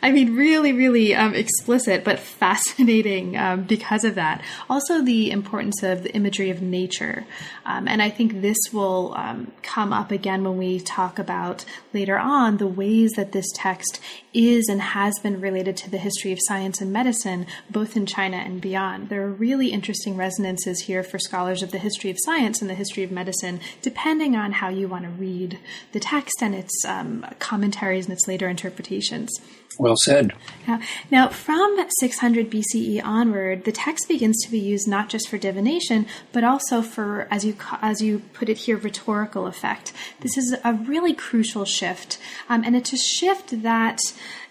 [0.01, 3.00] I mean, really, really um, explicit, but fascinating
[3.37, 4.41] um, because of that.
[4.69, 7.25] Also, the importance of the imagery of nature.
[7.65, 12.17] Um, and I think this will um, come up again when we talk about later
[12.17, 13.99] on the ways that this text
[14.33, 18.37] is and has been related to the history of science and medicine, both in China
[18.37, 19.09] and beyond.
[19.09, 22.75] There are really interesting resonances here for scholars of the history of science and the
[22.75, 25.59] history of medicine, depending on how you want to read
[25.91, 29.29] the text and its um, commentaries and its later interpretations.
[29.77, 30.33] Well said.
[30.67, 30.79] Now,
[31.09, 36.05] now, from 600 BCE onward, the text begins to be used not just for divination,
[36.31, 39.93] but also for, as you as you put it here, rhetorical effect.
[40.19, 43.99] This is a really crucial shift, um, and it's a shift that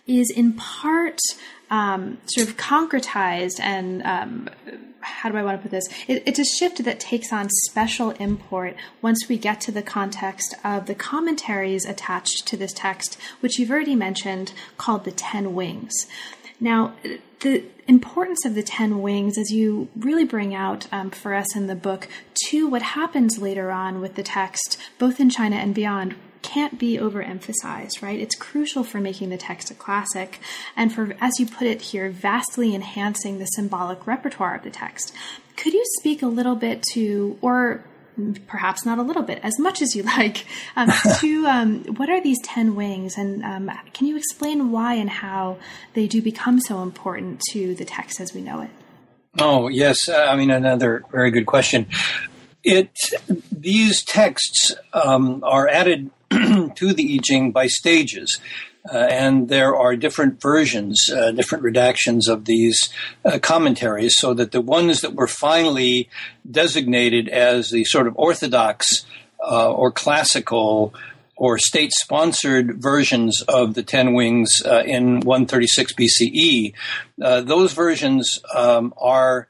[0.06, 1.20] is in part
[1.70, 4.48] um, sort of concretized and um,
[5.00, 5.88] how do I want to put this?
[6.09, 10.54] It, it's a shift that takes on special import once we get to the context
[10.64, 16.06] of the commentaries attached to this text, which you've already mentioned, called the Ten Wings.
[16.59, 16.94] Now,
[17.40, 21.66] the importance of the Ten Wings, as you really bring out um, for us in
[21.66, 22.06] the book,
[22.48, 26.96] to what happens later on with the text, both in China and beyond, can't be
[26.96, 28.18] overemphasized, right?
[28.18, 30.40] It's crucial for making the text a classic
[30.76, 35.12] and for, as you put it here, vastly enhancing the symbolic repertoire of the text.
[35.57, 37.85] Could you speak a little bit to, or
[38.46, 42.20] perhaps not a little bit, as much as you like, um, to um, what are
[42.20, 45.59] these 10 wings and um, can you explain why and how
[45.94, 48.70] they do become so important to the text as we know it?
[49.38, 50.09] Oh, yes.
[50.09, 51.87] I mean, another very good question.
[52.64, 52.90] It
[53.50, 56.11] these texts um, are added
[56.76, 58.40] to the I Ching by stages.
[58.90, 62.88] Uh, and there are different versions, uh, different redactions of these
[63.26, 66.08] uh, commentaries, so that the ones that were finally
[66.50, 69.04] designated as the sort of orthodox
[69.46, 70.94] uh, or classical
[71.36, 76.74] or state sponsored versions of the Ten Wings uh, in 136 BCE,
[77.22, 79.48] uh, those versions um, are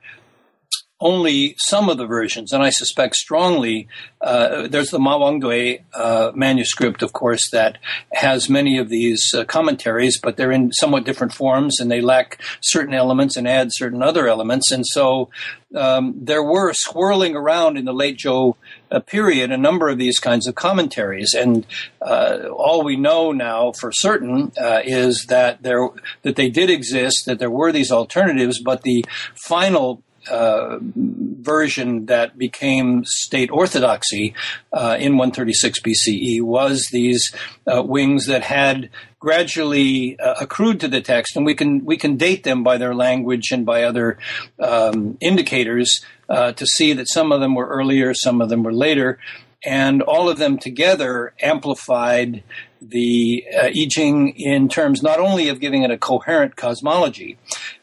[1.01, 3.89] only some of the versions, and I suspect strongly
[4.21, 7.79] uh, there's the Ma Wangdui uh, manuscript, of course, that
[8.13, 12.43] has many of these uh, commentaries, but they're in somewhat different forms and they lack
[12.61, 14.71] certain elements and add certain other elements.
[14.71, 15.31] And so
[15.75, 18.57] um, there were swirling around in the late Zhou
[18.91, 21.65] uh, period a number of these kinds of commentaries, and
[22.03, 25.89] uh, all we know now for certain uh, is that there
[26.23, 29.05] that they did exist, that there were these alternatives, but the
[29.47, 34.35] final uh, version that became state orthodoxy
[34.73, 37.35] uh, in 136 BCE was these
[37.67, 42.17] uh, wings that had gradually uh, accrued to the text, and we can we can
[42.17, 44.19] date them by their language and by other
[44.59, 48.73] um, indicators uh, to see that some of them were earlier, some of them were
[48.73, 49.19] later,
[49.65, 52.43] and all of them together amplified
[52.81, 57.37] the uh, I Ching in terms not only of giving it a coherent cosmology,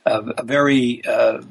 [0.05, 1.41] a very uh,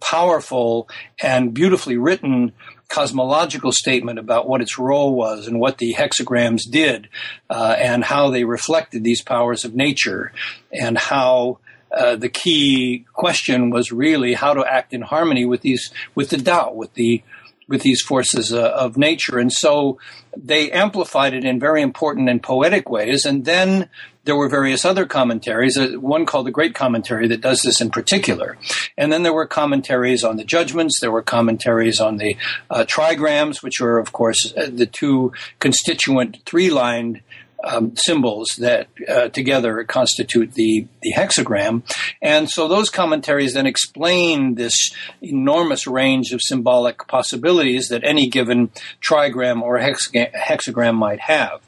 [0.00, 0.88] powerful
[1.22, 2.52] and beautifully written
[2.88, 7.08] cosmological statement about what its role was and what the hexagrams did
[7.50, 10.32] uh, and how they reflected these powers of nature
[10.72, 11.58] and how
[11.90, 16.38] uh, the key question was really how to act in harmony with these with the
[16.38, 17.22] Tao, with the
[17.68, 19.38] with these forces uh, of nature.
[19.38, 19.98] And so
[20.36, 23.24] they amplified it in very important and poetic ways.
[23.24, 23.88] And then
[24.24, 27.90] there were various other commentaries, uh, one called the Great Commentary that does this in
[27.90, 28.56] particular.
[28.96, 32.36] And then there were commentaries on the judgments, there were commentaries on the
[32.70, 37.20] uh, trigrams, which are, of course, uh, the two constituent three lined
[37.64, 41.82] um, symbols that uh, together constitute the, the hexagram.
[42.20, 48.70] And so those commentaries then explain this enormous range of symbolic possibilities that any given
[49.06, 51.60] trigram or hexagram might have.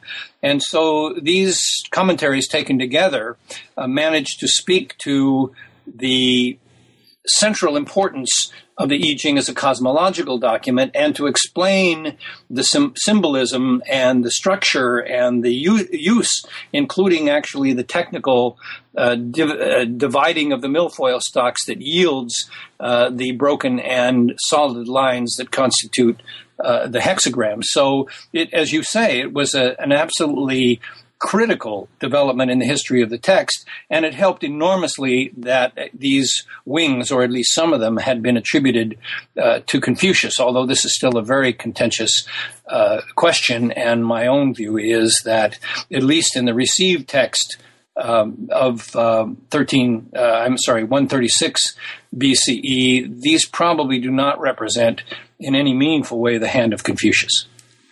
[0.42, 3.36] And so these commentaries taken together
[3.76, 5.54] uh, manage to speak to
[5.86, 6.58] the
[7.26, 12.16] central importance of the I Ching as a cosmological document and to explain
[12.50, 18.58] the sim- symbolism and the structure and the u- use, including actually the technical
[18.96, 24.88] uh, div- uh, dividing of the milfoil stalks that yields uh, the broken and solid
[24.88, 26.20] lines that constitute
[26.62, 27.62] uh, the hexagram.
[27.62, 30.80] So, it, as you say, it was a, an absolutely
[31.18, 37.10] critical development in the history of the text, and it helped enormously that these wings,
[37.10, 38.98] or at least some of them, had been attributed
[39.40, 42.26] uh, to Confucius, although this is still a very contentious
[42.68, 43.72] uh, question.
[43.72, 45.58] And my own view is that,
[45.92, 47.56] at least in the received text,
[47.96, 51.74] um, of uh, 13, uh, I'm sorry, 136
[52.14, 55.02] BCE, these probably do not represent
[55.40, 57.46] in any meaningful way the hand of Confucius.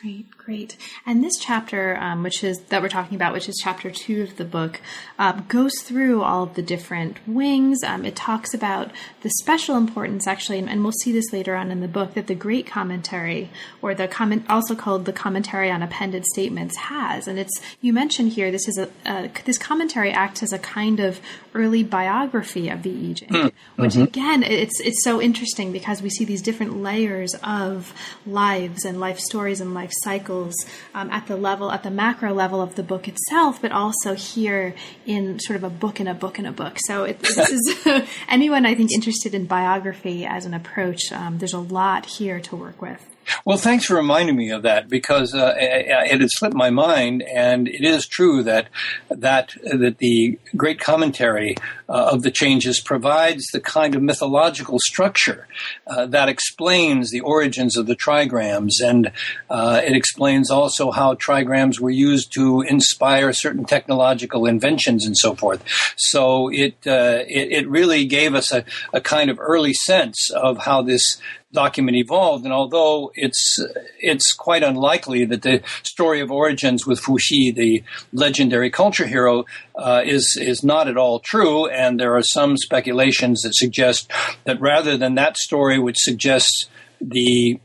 [0.05, 0.27] Right.
[0.45, 0.77] Great.
[1.07, 4.37] And this chapter, um, which is that we're talking about, which is chapter two of
[4.37, 4.79] the book,
[5.19, 7.83] um, goes through all of the different wings.
[7.83, 8.91] Um, it talks about
[9.23, 12.27] the special importance, actually, and, and, we'll see this later on in the book, that
[12.27, 13.49] the Great Commentary,
[13.81, 17.27] or the comment, also called the Commentary on Appended Statements, has.
[17.27, 21.23] And it's you mentioned here this is a this commentary acts as a kind of
[21.55, 23.53] early biography of the I Ching, mm.
[23.77, 24.03] which mm-hmm.
[24.03, 27.95] again, it's it's so interesting because we see these different layers of
[28.27, 30.55] lives and life stories and life cycles
[30.95, 34.75] um, at the level, at the macro level of the book itself, but also here
[35.07, 36.79] in sort of a book in a book in a book.
[36.87, 37.87] So it, this is
[38.29, 41.13] anyone I think interested in biography as an approach.
[41.13, 43.14] Um, there's a lot here to work with.
[43.45, 47.69] Well, thanks for reminding me of that because uh, it had slipped my mind, and
[47.69, 48.69] it is true that
[49.11, 51.57] that that the great commentary
[51.89, 55.47] uh, of the changes provides the kind of mythological structure
[55.87, 59.13] uh, that explains the origins of the trigrams, and
[59.51, 65.35] uh, it explains also how trigrams were used to inspire certain technological inventions and so
[65.35, 65.63] forth.
[65.97, 70.59] So it uh, it, it, really gave us a, a kind of early sense of
[70.59, 71.19] how this
[71.55, 72.45] document evolved.
[72.45, 73.59] And although it's
[73.99, 79.47] it's quite unlikely that the story of origins with Fu Xi, the legendary culture hero,
[79.77, 84.11] uh, is is not at all true, and there are some speculations that suggest
[84.45, 86.67] that rather than that story, which suggests
[87.01, 87.59] the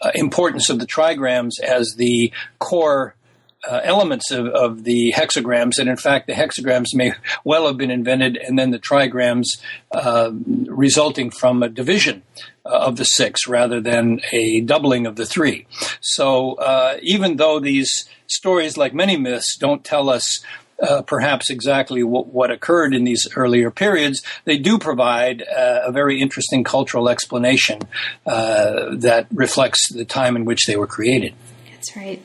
[0.00, 3.14] uh, importance of the trigrams as the core
[3.68, 7.12] uh, elements of, of, the hexagrams, and in fact, the hexagrams may
[7.44, 9.46] well have been invented, and then the trigrams
[9.92, 10.30] uh,
[10.66, 12.22] resulting from a division
[12.68, 15.66] of the six rather than a doubling of the three.
[16.00, 20.40] So, uh, even though these stories, like many myths, don't tell us
[20.80, 25.92] uh, perhaps exactly what, what, occurred in these earlier periods, they do provide uh, a
[25.92, 27.80] very interesting cultural explanation
[28.26, 31.34] uh, that reflects the time in which they were created.
[31.72, 32.22] That's right.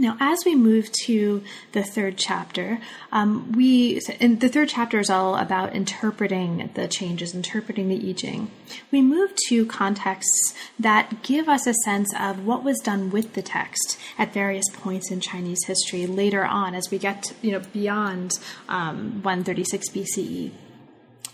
[0.00, 2.80] Now, as we move to the third chapter,
[3.12, 8.14] um, we and the third chapter is all about interpreting the changes, interpreting the I
[8.14, 8.50] Ching.
[8.90, 13.42] We move to contexts that give us a sense of what was done with the
[13.42, 17.62] text at various points in Chinese history later on, as we get to, you know
[17.74, 18.38] beyond
[18.70, 20.50] um, 136 BCE.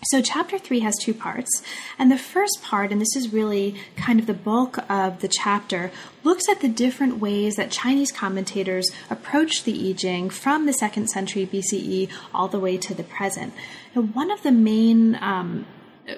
[0.03, 1.63] So, chapter three has two parts.
[1.99, 5.91] And the first part, and this is really kind of the bulk of the chapter,
[6.23, 11.09] looks at the different ways that Chinese commentators approach the I Ching from the second
[11.09, 13.55] century BCE all the way to the present.
[13.95, 15.67] Now, one of the main um,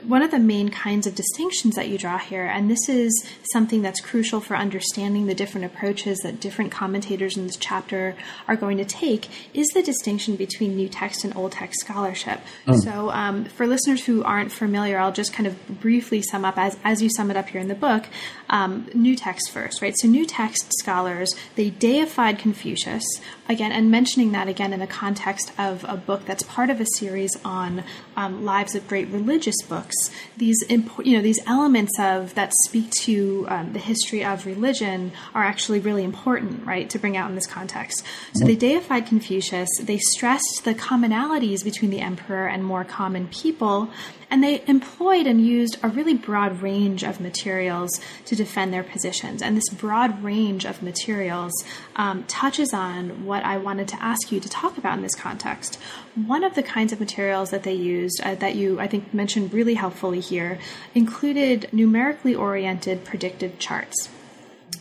[0.02, 3.80] one of the main kinds of distinctions that you draw here, and this is something
[3.80, 8.14] that's crucial for understanding the different approaches that different commentators in this chapter
[8.46, 12.40] are going to take, is the distinction between New Text and Old Text scholarship.
[12.66, 12.82] Mm.
[12.82, 16.76] So, um, for listeners who aren't familiar, I'll just kind of briefly sum up as,
[16.84, 18.04] as you sum it up here in the book.
[18.50, 19.94] Um, new Text first, right?
[19.98, 23.04] So, New Text scholars they deified Confucius
[23.48, 26.86] again, and mentioning that again in the context of a book that's part of a
[26.96, 27.84] series on
[28.16, 29.94] um, lives of great religious books.
[30.36, 35.12] These impo- you know these elements of that speak to um, the history of religion
[35.34, 38.04] are actually really important, right, to bring out in this context.
[38.34, 39.68] So they deified Confucius.
[39.80, 43.90] They stressed the commonalities between the emperor and more common people,
[44.30, 47.90] And they employed and used a really broad range of materials
[48.26, 49.40] to defend their positions.
[49.40, 51.52] And this broad range of materials
[51.96, 55.76] um, touches on what I wanted to ask you to talk about in this context.
[56.14, 59.54] One of the kinds of materials that they used, uh, that you, I think, mentioned
[59.54, 60.58] really helpfully here,
[60.94, 64.10] included numerically oriented predictive charts.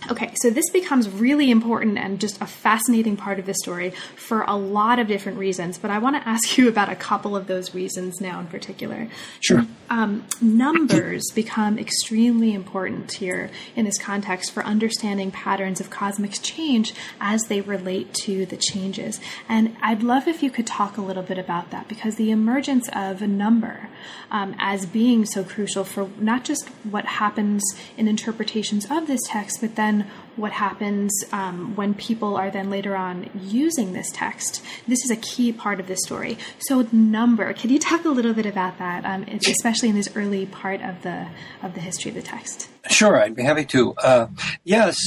[0.10, 4.44] Okay, so this becomes really important and just a fascinating part of the story for
[4.44, 7.48] a lot of different reasons, but I want to ask you about a couple of
[7.48, 9.10] those reasons now in particular.
[9.40, 9.66] Sure.
[9.90, 16.94] Um, numbers become extremely important here in this context for understanding patterns of cosmic change
[17.20, 19.20] as they relate to the changes.
[19.50, 22.90] And I'd love if you could talk a little bit about that because the emergence
[22.94, 23.90] of a number
[24.32, 27.64] um, as being so crucial for not just what happens
[27.98, 32.96] in interpretations of this text, but then what happens um, when people are then later
[32.96, 34.64] on using this text.
[34.88, 36.38] This is a key part of this story.
[36.60, 37.54] So, number.
[37.54, 41.02] Can you talk a little bit about that, um, especially in this early part of
[41.02, 41.28] the
[41.64, 42.70] of the history of the text?
[42.90, 43.94] Sure, I'd be happy to.
[43.96, 44.28] Uh,
[44.64, 44.98] yes,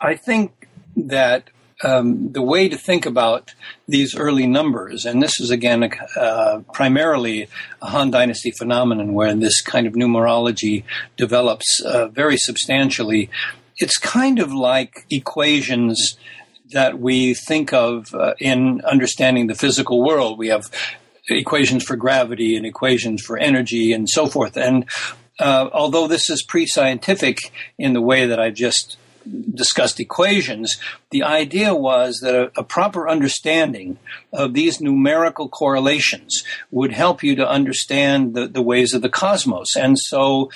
[0.00, 1.50] I think that
[1.82, 3.54] um, the way to think about
[3.88, 7.48] these early numbers, and this is again uh, primarily
[7.80, 10.84] a Han Dynasty phenomenon where this kind of numerology
[11.16, 13.30] develops uh, very substantially.
[13.80, 16.16] It's kind of like equations
[16.72, 20.38] that we think of uh, in understanding the physical world.
[20.38, 20.70] We have
[21.28, 24.56] equations for gravity and equations for energy and so forth.
[24.56, 24.84] And
[25.38, 28.96] uh, although this is pre scientific in the way that I just
[29.54, 30.78] discussed equations,
[31.10, 33.98] the idea was that a, a, proper understanding
[34.32, 39.76] of these numerical correlations would help you to understand the, the ways of the cosmos.
[39.76, 40.50] And so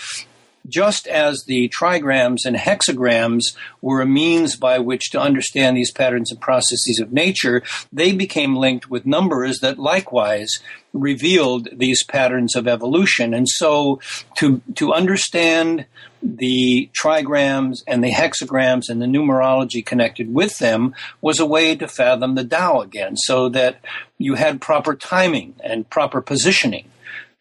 [0.67, 6.31] just as the trigrams and hexagrams were a means by which to understand these patterns
[6.31, 7.63] and processes of nature,
[7.93, 10.59] they became linked with numbers that likewise
[10.93, 13.35] revealed these patterns of evolution.
[13.35, 14.01] And so
[14.39, 15.87] to, to understand
[16.23, 21.87] the trigrams and the hexagrams and the numerology connected with them was a way to
[21.87, 23.81] fathom the Tao again, so that
[24.17, 26.87] you had proper timing and proper positioning.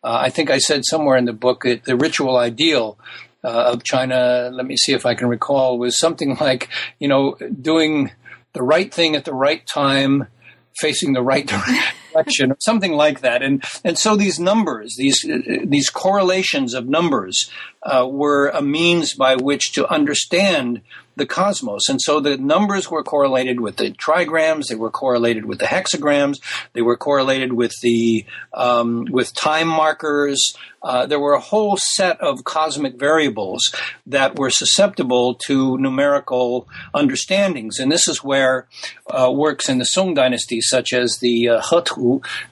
[0.03, 2.97] Uh, I think I said somewhere in the book that the ritual ideal
[3.43, 7.35] uh, of China, let me see if I can recall, was something like, you know,
[7.61, 8.11] doing
[8.53, 10.27] the right thing at the right time,
[10.77, 11.47] facing the right
[12.13, 13.41] direction, or something like that.
[13.41, 15.25] And and so these numbers, these
[15.65, 17.51] these correlations of numbers,
[17.83, 20.81] uh, were a means by which to understand
[21.15, 21.89] the cosmos.
[21.89, 26.39] And so the numbers were correlated with the trigrams, they were correlated with the hexagrams,
[26.73, 30.55] they were correlated with the um, with time markers.
[30.81, 33.73] Uh, there were a whole set of cosmic variables
[34.05, 38.67] that were susceptible to numerical understandings, and this is where
[39.09, 41.61] uh, works in the Song dynasty, such as the uh,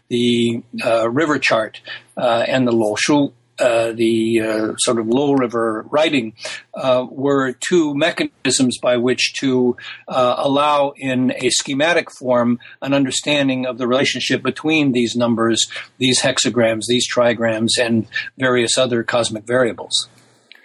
[0.08, 1.82] the uh, river chart,
[2.16, 6.34] uh, and the Lo Shu uh, the uh, sort of low river writing
[6.74, 13.66] uh, were two mechanisms by which to uh, allow in a schematic form an understanding
[13.66, 18.08] of the relationship between these numbers, these hexagrams, these trigrams, and
[18.38, 20.10] various other cosmic variables.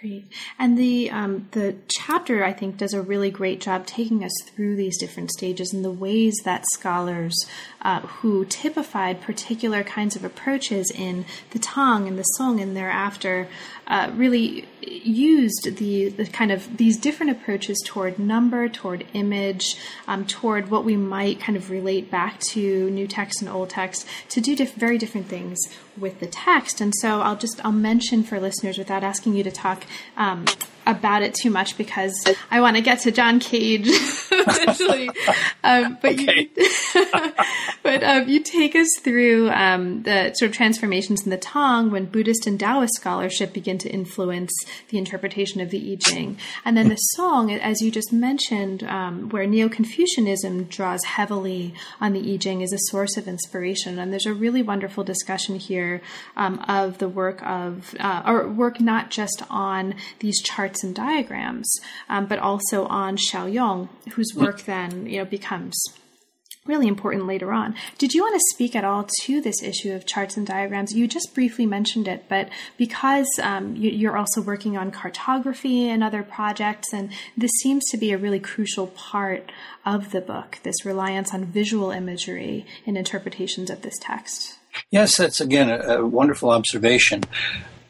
[0.07, 0.25] Great.
[0.57, 4.75] And the um, the chapter I think does a really great job taking us through
[4.75, 7.35] these different stages and the ways that scholars
[7.81, 13.49] uh, who typified particular kinds of approaches in the Tang and the Song and thereafter
[13.87, 20.25] uh, really used the, the, kind of these different approaches toward number, toward image, um,
[20.25, 24.41] toward what we might kind of relate back to new text and old text to
[24.41, 25.57] do diff- very different things
[25.97, 26.79] with the text.
[26.81, 29.83] And so I'll just I'll mention for listeners without asking you to talk
[30.15, 30.45] um,
[30.87, 32.15] about it too much because
[32.49, 33.87] I want to get to John Cage
[34.31, 35.09] eventually.
[35.63, 36.49] um, but you,
[37.83, 42.05] but um, you take us through um, the sort of transformations in the Tang when
[42.05, 44.53] Buddhist and Taoist scholarship begin to influence
[44.89, 49.29] the interpretation of the I Ching, and then the Song, as you just mentioned, um,
[49.29, 53.99] where Neo Confucianism draws heavily on the I Ching, is a source of inspiration.
[53.99, 56.01] And there's a really wonderful discussion here
[56.35, 61.69] um, of the work of uh, or work not just on these charts and diagrams,
[62.09, 65.77] um, but also on Shao Yong, whose work then you know becomes
[66.67, 67.75] really important later on.
[67.97, 70.93] Did you want to speak at all to this issue of charts and diagrams?
[70.93, 76.03] You just briefly mentioned it, but because um, you, are also working on cartography and
[76.03, 79.51] other projects, and this seems to be a really crucial part
[79.85, 84.57] of the book this reliance on visual imagery in interpretations of this text.
[84.91, 87.23] Yes, that's again a, a wonderful observation.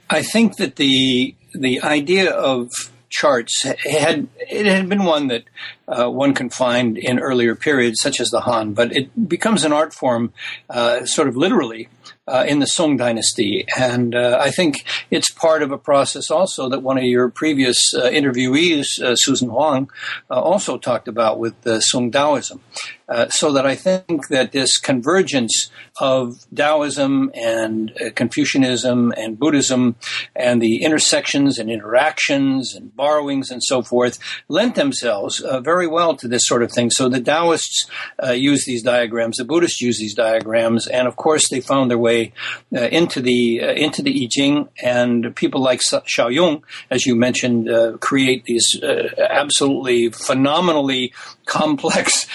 [0.10, 2.72] I think that the the idea of
[3.10, 5.44] charts had it had been one that
[5.88, 9.74] uh, one can find in earlier periods, such as the Han, but it becomes an
[9.74, 10.34] art form,
[10.70, 11.88] uh, sort of literally,
[12.28, 13.66] uh, in the Song dynasty.
[13.78, 17.94] And uh, I think it's part of a process also that one of your previous
[17.94, 19.90] uh, interviewees, uh, Susan Huang,
[20.30, 22.62] uh, also talked about with the Song Taoism.
[23.10, 29.96] Uh, so that I think that this convergence of Taoism and Confucianism and Buddhism
[30.36, 36.28] and the intersections and interactions and borrowings and so forth lent themselves very well to
[36.28, 36.92] this sort of thing.
[36.92, 37.90] So the Taoists
[38.34, 42.34] use these diagrams, the Buddhists use these diagrams, and of course they found their way
[42.76, 44.70] uh, into the into the I Ching.
[44.82, 47.70] And people like Shao Yong, as you mentioned,
[48.00, 48.80] create these
[49.18, 51.14] absolutely phenomenally
[51.46, 52.28] complex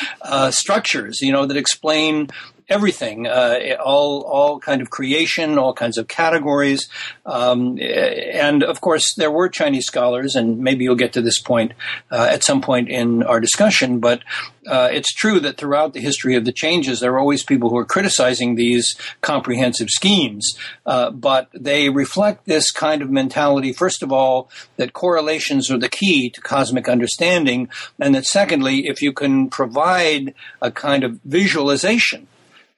[0.51, 2.29] structures, you know, that explain
[2.69, 6.89] everything, uh, all all kind of creation, all kinds of categories,
[7.27, 11.73] um, and of course there were Chinese scholars, and maybe you'll get to this point
[12.11, 14.01] uh, at some point in our discussion.
[14.01, 14.23] But
[14.67, 17.77] uh, it's true that throughout the history of the changes, there are always people who
[17.77, 20.57] are criticizing these comprehensive schemes,
[20.87, 23.73] uh, but they reflect this kind of mentality.
[23.73, 29.03] First of all, that correlations are the key to cosmic understanding, and that secondly, if
[29.03, 32.29] you can provide a kind of visualization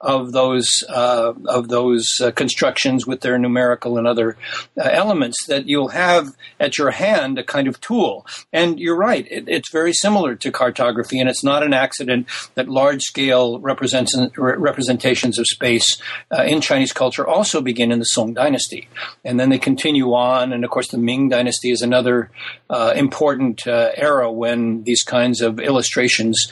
[0.01, 4.37] of those uh, of those uh, constructions with their numerical and other
[4.79, 8.27] uh, elements that you'll have at your hand a kind of tool.
[8.53, 12.69] And you're right; it, it's very similar to cartography, and it's not an accident that
[12.69, 18.89] large scale representations of space uh, in Chinese culture also begin in the Song Dynasty,
[19.25, 20.53] and then they continue on.
[20.53, 22.31] And of course, the Ming Dynasty is another
[22.69, 26.49] uh, important uh, era when these kinds of illustrations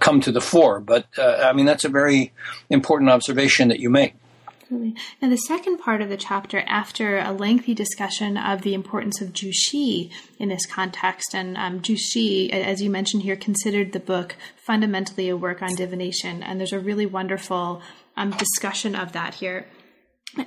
[0.00, 0.80] come to the fore.
[0.80, 2.32] But I mean, that's a very
[2.78, 4.14] important observation that you make.
[4.70, 9.32] Now, the second part of the chapter, after a lengthy discussion of the importance of
[9.32, 14.00] Zhu Xi in this context, and um, Zhu Xi, as you mentioned here, considered the
[14.00, 17.80] book fundamentally a work on divination, and there's a really wonderful
[18.16, 19.66] um, discussion of that here.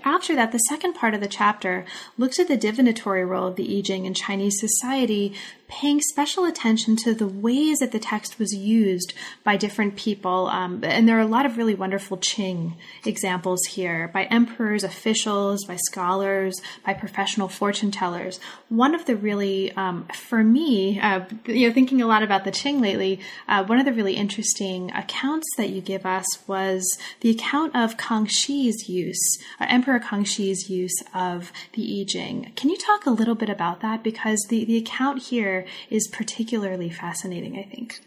[0.04, 1.86] After that, the second part of the chapter
[2.18, 5.34] looks at the divinatory role of the I Ching in Chinese society
[5.72, 9.14] paying special attention to the ways that the text was used
[9.44, 10.48] by different people.
[10.48, 12.74] Um, and there are a lot of really wonderful Qing
[13.06, 18.40] examples here by emperors, officials, by scholars, by professional fortune tellers.
[18.68, 22.52] One of the really, um, for me, uh, you know, thinking a lot about the
[22.52, 26.86] Qing lately, uh, one of the really interesting accounts that you give us was
[27.22, 32.52] the account of Kangxi's use, uh, Emperor Kangxi's use of the I Ching.
[32.58, 34.04] Can you talk a little bit about that?
[34.04, 38.02] Because the, the account here is particularly fascinating, I think.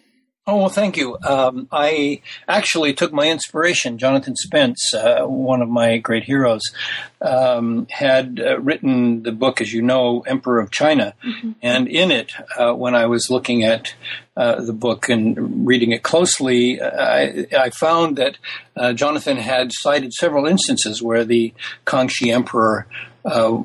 [0.46, 1.16] Oh, well, thank you.
[1.26, 3.96] Um, I actually took my inspiration.
[3.96, 6.60] Jonathan Spence, uh, one of my great heroes,
[7.22, 11.14] um, had uh, written the book, as you know, Emperor of China.
[11.26, 11.52] Mm-hmm.
[11.62, 13.94] And in it, uh, when I was looking at
[14.36, 18.36] uh, the book and reading it closely, I, I found that
[18.76, 21.54] uh, Jonathan had cited several instances where the
[21.86, 22.86] Kangxi Emperor
[23.24, 23.62] uh,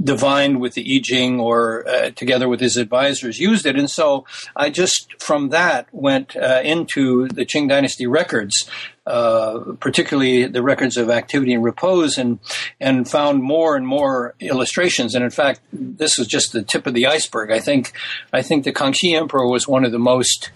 [0.00, 3.76] divined with the I Ching or uh, together with his advisors used it.
[3.76, 4.24] And so
[4.54, 8.70] I just from that went uh, into the Qing Dynasty records,
[9.06, 12.38] uh, particularly the records of activity and repose, and
[12.80, 15.14] and found more and more illustrations.
[15.14, 17.50] And in fact, this was just the tip of the iceberg.
[17.50, 17.92] I think
[18.32, 20.50] I think the Kangxi Emperor was one of the most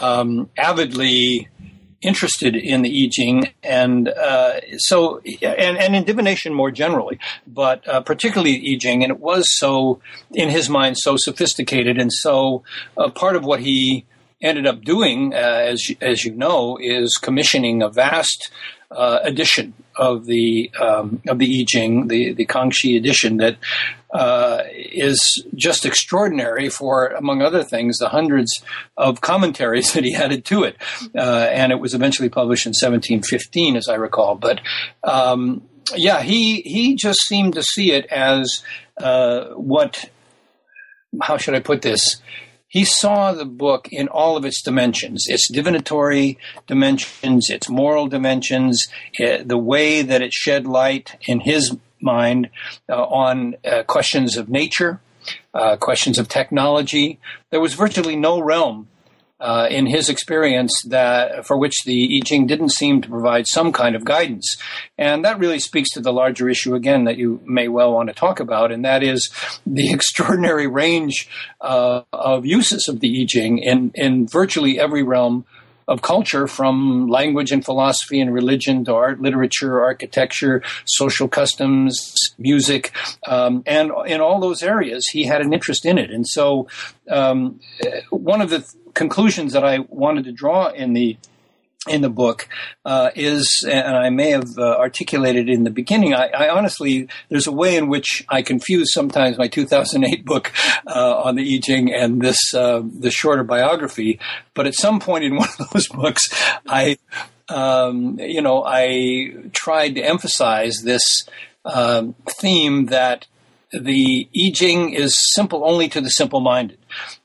[0.00, 1.48] um, avidly
[2.04, 7.86] interested in the I Ching, and uh, so and, and in divination more generally, but
[7.88, 10.00] uh, particularly I Ching, and it was so
[10.32, 12.62] in his mind so sophisticated, and so
[12.96, 14.04] uh, part of what he
[14.40, 18.50] ended up doing, uh, as as you know, is commissioning a vast
[18.90, 23.56] uh, edition of the um, of the I Ching, the the Kangxi edition that
[24.14, 28.52] uh, is just extraordinary for, among other things, the hundreds
[28.96, 30.76] of commentaries that he added to it.
[31.14, 34.36] Uh, and it was eventually published in 1715, as I recall.
[34.36, 34.60] But
[35.02, 35.62] um,
[35.96, 38.62] yeah, he he just seemed to see it as
[38.98, 40.10] uh, what.
[41.22, 42.20] How should I put this?
[42.74, 45.26] He saw the book in all of its dimensions.
[45.28, 48.88] Its divinatory dimensions, its moral dimensions,
[49.20, 52.50] uh, the way that it shed light in his mind
[52.88, 55.00] uh, on uh, questions of nature,
[55.54, 57.20] uh, questions of technology.
[57.50, 58.88] There was virtually no realm
[59.40, 63.72] uh, in his experience that for which the I Ching didn't seem to provide some
[63.72, 64.56] kind of guidance.
[64.96, 68.14] And that really speaks to the larger issue again that you may well want to
[68.14, 69.30] talk about, and that is
[69.66, 71.28] the extraordinary range
[71.60, 75.44] uh, of uses of the I Ching in, in virtually every realm
[75.86, 82.92] of culture from language and philosophy and religion to art, literature, architecture, social customs, music.
[83.26, 86.10] Um, and in all those areas, he had an interest in it.
[86.10, 86.68] And so,
[87.10, 87.60] um,
[88.10, 91.16] one of the th- conclusions that I wanted to draw in the
[91.88, 92.48] in the book
[92.84, 96.14] uh, is, and I may have uh, articulated in the beginning.
[96.14, 100.52] I, I, honestly, there's a way in which I confuse sometimes my 2008 book
[100.86, 104.18] uh, on the I Ching and this uh, the shorter biography.
[104.54, 106.28] But at some point in one of those books,
[106.66, 106.96] I,
[107.48, 111.02] um, you know, I tried to emphasize this
[111.64, 113.26] um, theme that
[113.72, 116.78] the I Ching is simple only to the simple minded,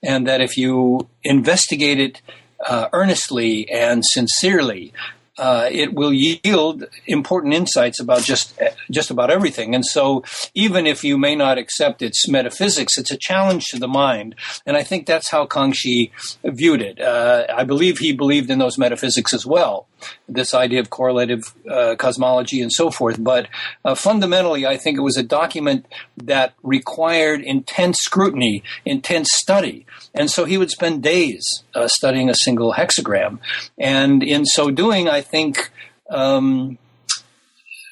[0.03, 2.21] and that if you investigate it
[2.65, 4.93] uh, earnestly and sincerely,
[5.37, 8.59] uh, it will yield important insights about just
[8.91, 9.73] just about everything.
[9.73, 13.87] And so, even if you may not accept its metaphysics, it's a challenge to the
[13.87, 14.35] mind.
[14.65, 16.11] And I think that's how Kangxi
[16.43, 17.01] viewed it.
[17.01, 19.87] Uh, I believe he believed in those metaphysics as well
[20.27, 23.23] this idea of correlative uh, cosmology and so forth.
[23.23, 23.47] But
[23.85, 25.85] uh, fundamentally, I think it was a document
[26.17, 29.85] that required intense scrutiny, intense study.
[30.13, 33.39] And so he would spend days uh, studying a single hexagram.
[33.77, 35.71] And in so doing, I think.
[36.09, 36.79] Um,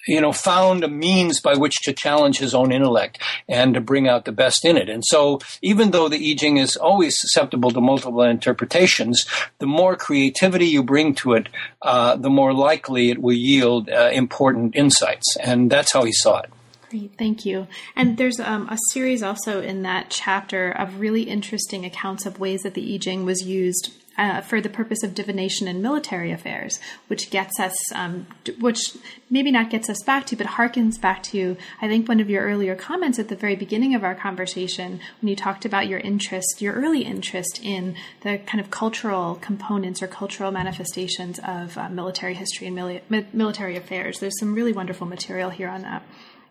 [0.08, 4.08] you know, found a means by which to challenge his own intellect and to bring
[4.08, 4.90] out the best in it.
[4.90, 9.26] And so, even though the I Ching is always susceptible to multiple interpretations,
[9.60, 11.50] the more creativity you bring to it,
[11.82, 15.36] uh, the more likely it will yield uh, important insights.
[15.38, 16.50] And that's how he saw it.
[16.90, 17.68] Great, thank you.
[17.98, 22.62] And there's um, a series also in that chapter of really interesting accounts of ways
[22.64, 26.80] that the I Ching was used uh, for the purpose of divination in military affairs,
[27.08, 28.28] which gets us, um,
[28.60, 28.98] which
[29.30, 32.44] maybe not gets us back to, but harkens back to, I think, one of your
[32.44, 36.62] earlier comments at the very beginning of our conversation when you talked about your interest,
[36.62, 42.34] your early interest in the kind of cultural components or cultural manifestations of uh, military
[42.34, 44.20] history and mili- military affairs.
[44.20, 46.04] There's some really wonderful material here on that.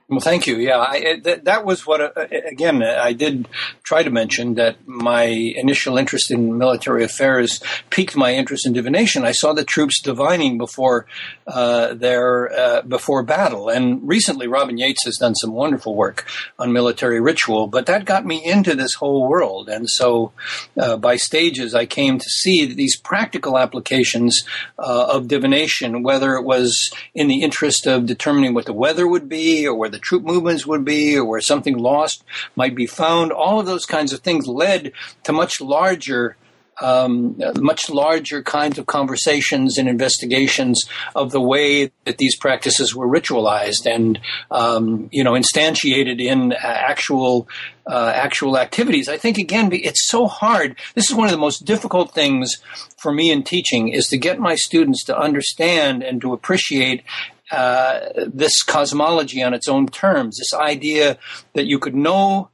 [0.09, 0.57] Well, thank you.
[0.59, 3.49] Yeah, I, that, that was what, uh, again, I did
[3.83, 9.25] try to mention that my initial interest in military affairs piqued my interest in divination.
[9.25, 11.07] I saw the troops divining before
[11.49, 16.25] uh, their uh, before battle, and recently Robin Yates has done some wonderful work
[16.57, 17.67] on military ritual.
[17.67, 20.31] But that got me into this whole world, and so
[20.79, 24.45] uh, by stages I came to see these practical applications
[24.79, 29.29] uh, of divination, whether it was in the interest of determining what the weather would
[29.29, 32.23] be or whether the troop movements would be or where something lost
[32.55, 33.33] might be found.
[33.33, 34.93] All of those kinds of things led
[35.25, 36.37] to much larger
[36.79, 40.85] um, much larger kinds of conversations and investigations
[41.15, 44.21] of the way that these practices were ritualized and
[44.51, 47.49] um, you know instantiated in actual
[47.87, 49.09] uh, actual activities.
[49.09, 50.77] I think again it's so hard.
[50.95, 52.57] This is one of the most difficult things
[52.99, 57.03] for me in teaching is to get my students to understand and to appreciate
[57.51, 61.19] uh, this cosmology on its own terms, this idea
[61.55, 62.51] that you could know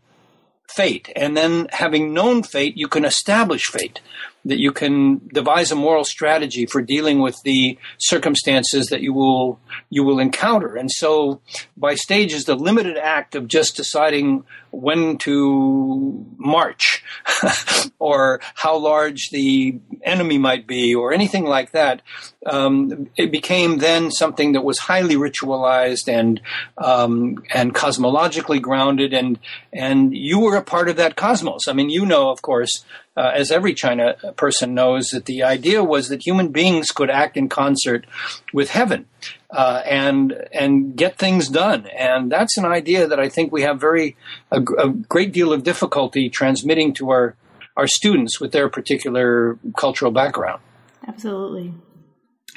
[0.69, 4.01] fate, and then having known fate, you can establish fate
[4.45, 9.61] that you can devise a moral strategy for dealing with the circumstances that you will
[9.89, 10.75] you will encounter.
[10.75, 11.41] And so,
[11.77, 17.05] by stages, the limited act of just deciding when to march,
[17.99, 22.03] or how large the enemy might be, or anything like that,
[22.47, 26.41] um, it became then something that was highly ritualized and
[26.77, 29.39] um, and cosmologically grounded, and
[29.73, 31.69] and you were a part of that cosmos.
[31.69, 32.85] I mean, you know, of course,
[33.17, 37.37] uh, as every China person knows, that the idea was that human beings could act
[37.37, 38.07] in concert
[38.53, 39.07] with heaven
[39.51, 41.87] uh, and and get things done.
[41.87, 44.17] And that's an idea that I think we have very
[44.51, 47.37] a, a great deal of difficulty transmitting to our
[47.77, 50.61] our students with their particular cultural background.
[51.07, 51.73] Absolutely.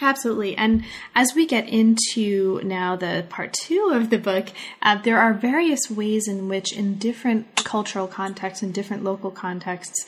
[0.02, 0.58] Absolutely.
[0.58, 0.84] And
[1.14, 4.50] as we get into now the part two of the book,
[4.82, 10.06] uh, there are various ways in which, in different cultural contexts and different local contexts,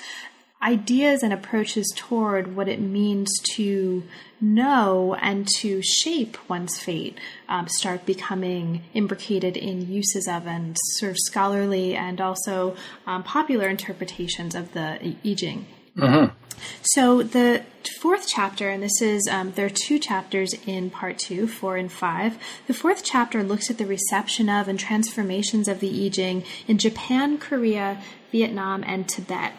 [0.61, 4.03] ideas and approaches toward what it means to
[4.41, 7.17] know and to shape one's fate
[7.47, 12.75] um, start becoming imbricated in uses of and sort of scholarly and also
[13.05, 15.65] um, popular interpretations of the I Ching.
[15.97, 16.33] Mm-hmm.
[16.81, 17.63] So the
[17.99, 21.91] fourth chapter, and this is um, there are two chapters in part two, four and
[21.91, 22.37] five.
[22.67, 26.77] The fourth chapter looks at the reception of and transformations of the I Ching in
[26.77, 29.53] Japan, Korea, Vietnam, and Tibet.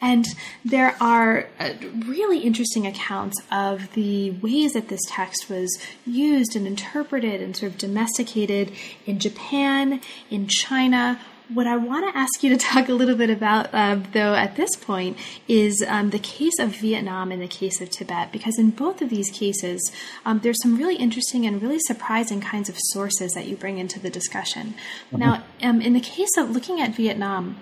[0.00, 0.26] And
[0.64, 1.72] there are uh,
[2.06, 5.76] really interesting accounts of the ways that this text was
[6.06, 8.70] used and interpreted and sort of domesticated
[9.06, 11.20] in Japan, in China,
[11.52, 14.56] what I want to ask you to talk a little bit about, uh, though, at
[14.56, 18.70] this point, is um, the case of Vietnam and the case of Tibet, because in
[18.70, 19.92] both of these cases,
[20.24, 23.98] um, there's some really interesting and really surprising kinds of sources that you bring into
[23.98, 24.74] the discussion.
[25.06, 25.18] Mm-hmm.
[25.18, 27.56] Now, um, in the case of looking at Vietnam,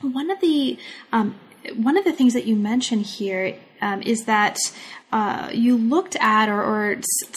[0.00, 0.78] one of the
[1.12, 1.36] um,
[1.74, 4.58] one of the things that you mention here um, is that
[5.12, 6.96] uh, you looked at, or, or,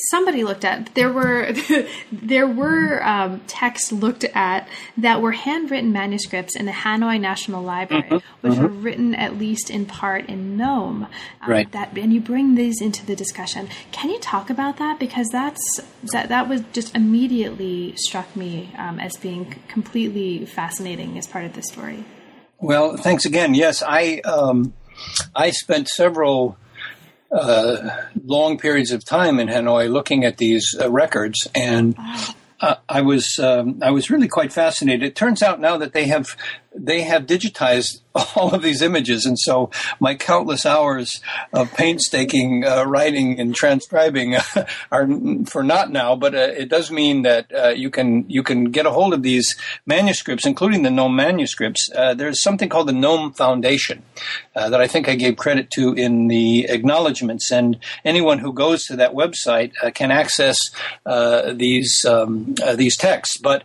[0.09, 1.53] somebody looked at, there were
[2.11, 4.67] there were um, texts looked at
[4.97, 8.25] that were handwritten manuscripts in the Hanoi National Library, mm-hmm.
[8.41, 8.63] which mm-hmm.
[8.63, 11.03] were written at least in part in Nom.
[11.03, 11.09] Um,
[11.47, 11.71] right.
[11.71, 13.69] That and you bring these into the discussion.
[13.91, 15.79] Can you talk about that because that's
[16.11, 21.53] that that was just immediately struck me um, as being completely fascinating as part of
[21.53, 22.03] the story.
[22.59, 23.53] Well, thanks again.
[23.53, 24.73] Yes, I um,
[25.35, 26.57] I spent several
[27.31, 27.89] uh,
[28.25, 31.97] long periods of time in Hanoi looking at these uh, records, and
[32.61, 35.03] uh, I was um, I was really quite fascinated.
[35.03, 36.35] It turns out now that they have
[36.73, 38.01] they have digitized
[38.35, 41.21] all of these images, and so my countless hours
[41.53, 44.35] of painstaking uh, writing and transcribing
[44.91, 45.07] are
[45.45, 46.15] for not now.
[46.15, 49.23] But uh, it does mean that uh, you can you can get a hold of
[49.23, 49.55] these
[49.85, 51.89] manuscripts, including the Nom manuscripts.
[51.95, 54.03] Uh, there's something called the Nom Foundation
[54.55, 58.85] uh, that I think I gave credit to in the acknowledgments, and anyone who goes
[58.85, 60.57] to that website uh, can access
[61.53, 63.37] these um, these texts.
[63.37, 63.63] But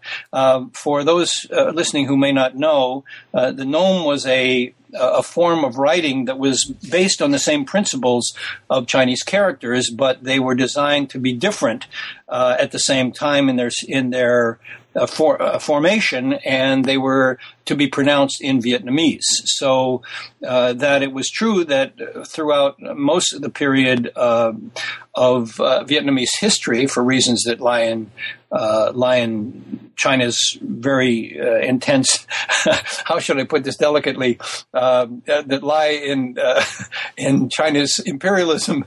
[0.73, 2.94] for those listening who may not know,
[3.33, 7.65] uh, the Nom was a a form of writing that was based on the same
[7.65, 8.33] principles
[8.71, 11.87] of Chinese characters, but they were designed to be different
[12.29, 14.61] uh, at the same time in their in their
[14.97, 19.25] uh, for, uh, formation, and they were to be pronounced in Vietnamese.
[19.59, 20.03] So
[20.47, 21.95] uh, that it was true that
[22.29, 24.53] throughout most of the period uh,
[25.13, 28.13] of uh, Vietnamese history, for reasons that lie in
[28.55, 32.27] uh, lie in China's very uh, intense.
[33.05, 34.39] how should I put this delicately?
[34.73, 36.65] Um, uh, that lie in uh,
[37.17, 38.85] in China's imperialism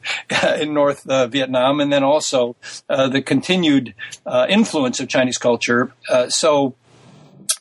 [0.59, 2.55] in North Vietnam, and then also
[2.87, 3.93] the continued
[4.49, 5.91] influence of Chinese culture.
[6.29, 6.75] so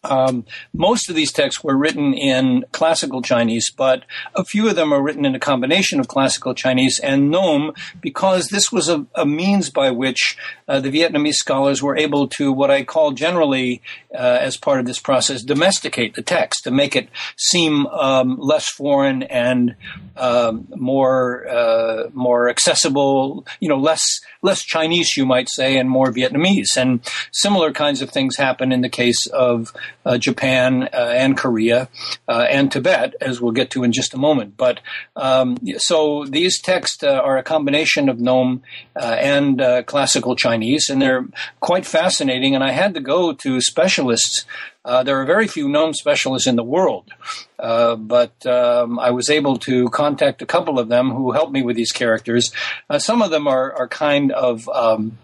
[0.05, 4.93] um, most of these texts were written in classical Chinese, but a few of them
[4.93, 9.27] are written in a combination of classical Chinese and Nom because this was a, a
[9.27, 10.37] means by which
[10.69, 13.83] uh, the Vietnamese scholars were able to, what I call generally,
[14.15, 18.69] uh, as part of this process, domesticate the text to make it seem um, less
[18.69, 19.77] foreign and
[20.17, 23.47] um, more uh, more accessible.
[23.61, 26.77] You know, less less Chinese, you might say, and more Vietnamese.
[26.77, 27.01] And
[27.33, 29.73] similar kinds of things happen in the case of
[30.05, 31.89] uh, Japan uh, and Korea
[32.29, 34.57] uh, and Tibet, as we'll get to in just a moment.
[34.57, 34.81] But
[35.17, 38.63] um, so these texts uh, are a combination of Nom
[38.95, 41.27] and classical Chinese, and they're
[41.61, 42.55] quite fascinating.
[42.55, 44.47] And I had to go to specialists
[44.87, 47.11] uh, there are very few Nom specialists in the world,
[47.59, 51.63] uh, but um, I was able to contact a couple of them who helped me
[51.63, 52.53] with these characters.
[52.89, 55.19] Uh, some of them are, are kind of um,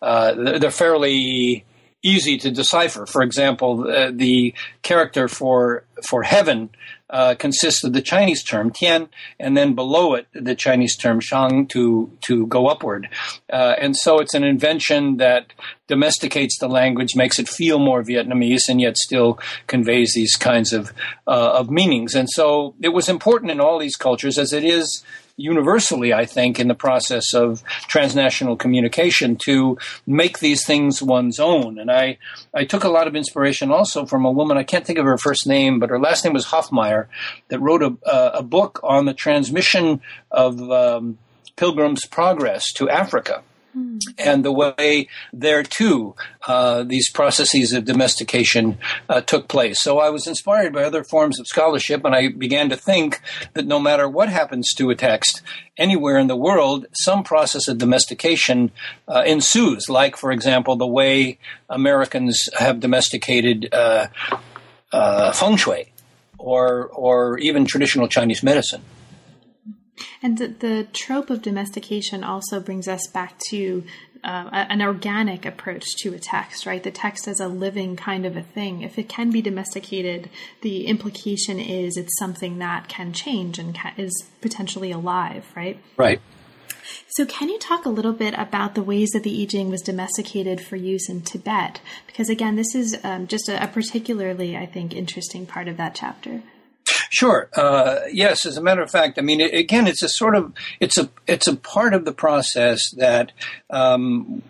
[0.00, 1.64] they're fairly
[2.02, 3.06] easy to decipher.
[3.06, 6.70] For example, the character for for heaven
[7.10, 11.66] uh, consists of the Chinese term tian, and then below it the Chinese term shang
[11.66, 13.08] to to go upward.
[13.52, 15.52] Uh, and so it's an invention that
[15.88, 20.92] domesticates the language, makes it feel more Vietnamese, and yet still conveys these kinds of
[21.26, 22.14] uh, of meanings.
[22.14, 25.04] And so it was important in all these cultures, as it is
[25.40, 31.78] universally, I think, in the process of transnational communication to make these things one's own.
[31.78, 32.18] And I,
[32.54, 35.18] I took a lot of inspiration also from a woman, I can't think of her
[35.18, 37.06] first name, but her last name was Hofmeyr,
[37.48, 41.18] that wrote a, a book on the transmission of um,
[41.56, 43.42] Pilgrim's Progress to Africa.
[44.18, 46.14] And the way there too,
[46.46, 49.80] uh, these processes of domestication uh, took place.
[49.80, 53.20] So I was inspired by other forms of scholarship, and I began to think
[53.54, 55.42] that no matter what happens to a text
[55.76, 58.72] anywhere in the world, some process of domestication
[59.08, 59.88] uh, ensues.
[59.88, 64.08] Like, for example, the way Americans have domesticated uh,
[64.92, 65.92] uh, feng shui,
[66.38, 68.82] or or even traditional Chinese medicine.
[70.22, 73.84] And the, trope of domestication also brings us back to
[74.22, 76.82] uh, an organic approach to a text, right?
[76.82, 78.82] The text as a living kind of a thing.
[78.82, 80.28] If it can be domesticated,
[80.62, 85.80] the implication is it's something that can change and can, is potentially alive, right?
[85.96, 86.20] Right.
[87.08, 89.82] So, can you talk a little bit about the ways that the I Ching was
[89.82, 91.80] domesticated for use in Tibet?
[92.06, 95.94] Because, again, this is um, just a, a particularly, I think, interesting part of that
[95.94, 96.42] chapter.
[97.10, 97.48] Sure.
[97.54, 98.46] Uh, yes.
[98.46, 101.10] As a matter of fact, I mean, it, again, it's a sort of it's a
[101.26, 103.32] it's a part of the process that.
[103.70, 104.42] Um,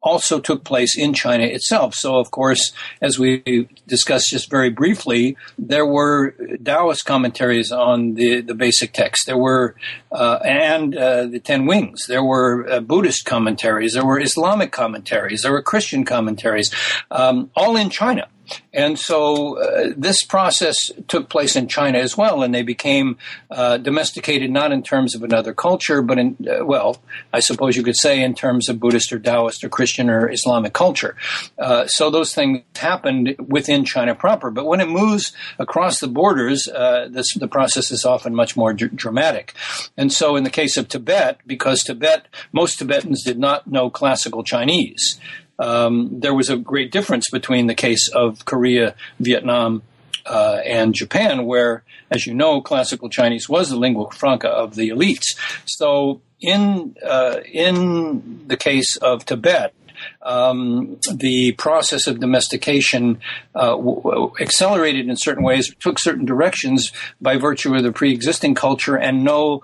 [0.00, 1.94] also took place in China itself.
[1.94, 2.72] So, of course,
[3.02, 6.34] as we discussed just very briefly, there were
[6.64, 9.26] Taoist commentaries on the, the basic text.
[9.26, 9.74] There were,
[10.12, 12.06] uh, and uh, the Ten Wings.
[12.06, 13.94] There were uh, Buddhist commentaries.
[13.94, 15.42] There were Islamic commentaries.
[15.42, 16.72] There were Christian commentaries,
[17.10, 18.28] um, all in China.
[18.72, 20.76] And so uh, this process
[21.08, 23.18] took place in China as well, and they became
[23.50, 27.00] uh, domesticated not in terms of another culture, but in, uh, well,
[27.32, 30.72] I suppose you could say in terms of Buddhist or Taoist or Christian or Islamic
[30.72, 31.16] culture.
[31.58, 34.50] Uh, so those things happened within China proper.
[34.50, 38.72] But when it moves across the borders, uh, this, the process is often much more
[38.72, 39.54] dr- dramatic.
[39.96, 44.44] And so in the case of Tibet, because Tibet, most Tibetans did not know classical
[44.44, 45.18] Chinese
[45.58, 49.82] um, there was a great difference between the case of Korea, Vietnam,
[50.26, 54.90] uh, and Japan, where, as you know, classical Chinese was the lingua franca of the
[54.90, 55.36] elites.
[55.64, 59.74] So, in uh, in the case of Tibet,
[60.22, 63.20] um, the process of domestication
[63.54, 68.54] uh, w- w- accelerated in certain ways, took certain directions by virtue of the pre-existing
[68.54, 69.62] culture and no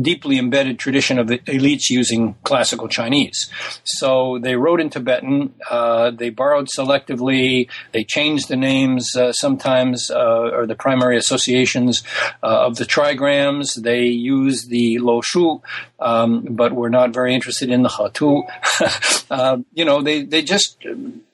[0.00, 3.50] deeply embedded tradition of the elites using classical Chinese.
[3.84, 10.10] So they wrote in Tibetan, uh, they borrowed selectively, they changed the names uh, sometimes,
[10.10, 12.02] uh, or the primary associations
[12.42, 13.80] uh, of the trigrams.
[13.80, 15.62] They used the Lo Shu,
[15.98, 18.42] um, but were not very interested in the Hetu.
[19.30, 20.84] Uh, you know, they, they just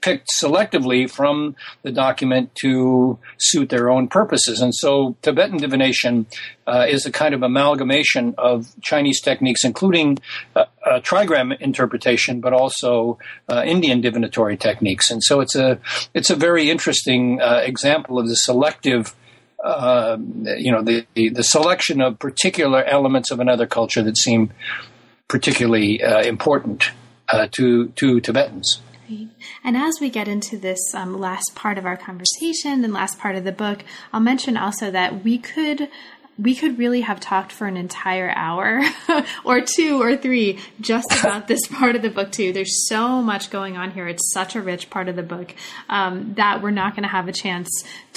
[0.07, 4.61] picked selectively from the document to suit their own purposes.
[4.61, 6.27] And so Tibetan divination
[6.65, 10.19] uh, is a kind of amalgamation of Chinese techniques, including
[10.55, 15.11] uh, uh, trigram interpretation, but also uh, Indian divinatory techniques.
[15.11, 15.81] And so it's a
[16.15, 19.13] it's a very interesting uh, example of the selective.
[19.65, 20.19] Uh,
[20.67, 24.53] you know the, the, the selection of particular elements of another culture that seem
[25.27, 26.93] particularly important
[27.51, 28.81] to to Tibetans.
[29.65, 33.37] And as we get into this um, last part of our conversation and last part
[33.37, 35.89] of the book, I'll mention also that we could
[36.39, 38.83] we could really have talked for an entire hour
[39.45, 42.53] or two or three just about this part of the book too.
[42.53, 44.07] There's so much going on here.
[44.07, 45.55] It's such a rich part of the book
[45.89, 47.69] um, that we're not going to have a chance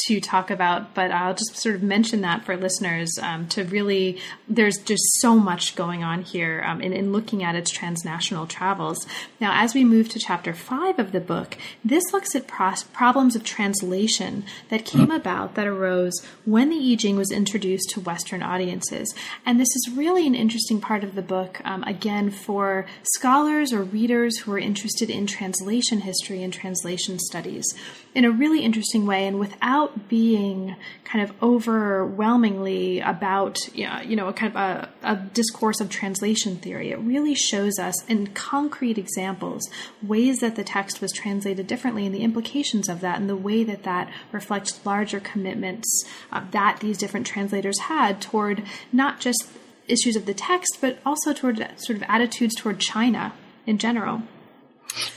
[0.08, 4.20] to talk about but i'll just sort of mention that for listeners um, to really
[4.48, 9.06] there's just so much going on here um, in, in looking at its transnational travels.
[9.40, 13.36] Now as we move to chapter five of the book this looks at pros- problems
[13.36, 16.14] of translation that came about that arose
[16.46, 19.14] when the i ching was introduced to Western audiences.
[19.46, 23.84] And this is really an interesting part of the book, um, again, for scholars or
[23.84, 27.66] readers who are interested in translation history and translation studies
[28.16, 34.34] in a really interesting way and without being kind of overwhelmingly about you know a
[34.34, 39.62] kind of a, a, discourse of translation theory it really shows us in concrete examples
[40.02, 43.64] ways that the text was translated differently and the implications of that and the way
[43.64, 49.48] that that reflects larger commitments uh, that these different translators had toward not just
[49.88, 53.34] issues of the text but also toward sort of attitudes toward china
[53.66, 54.24] in general.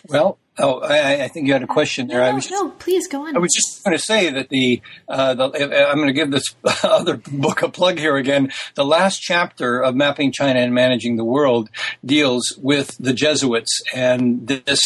[0.09, 2.19] Well, Oh, I, I, think you had a question there.
[2.19, 3.35] No, I was just, no, please go on.
[3.35, 5.45] I was just going to say that the, uh, the
[5.89, 6.45] I'm going to give this
[6.85, 8.53] other book a plug here again.
[8.75, 11.71] The last chapter of Mapping China and Managing the World
[12.05, 14.81] deals with the Jesuits, and this,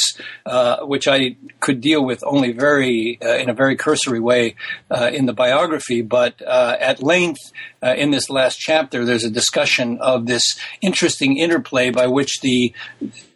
[0.45, 4.55] uh, which I could deal with only very uh, in a very cursory way
[4.89, 7.41] uh, in the biography, but uh, at length
[7.83, 10.45] uh, in this last chapter, there's a discussion of this
[10.81, 12.73] interesting interplay by which the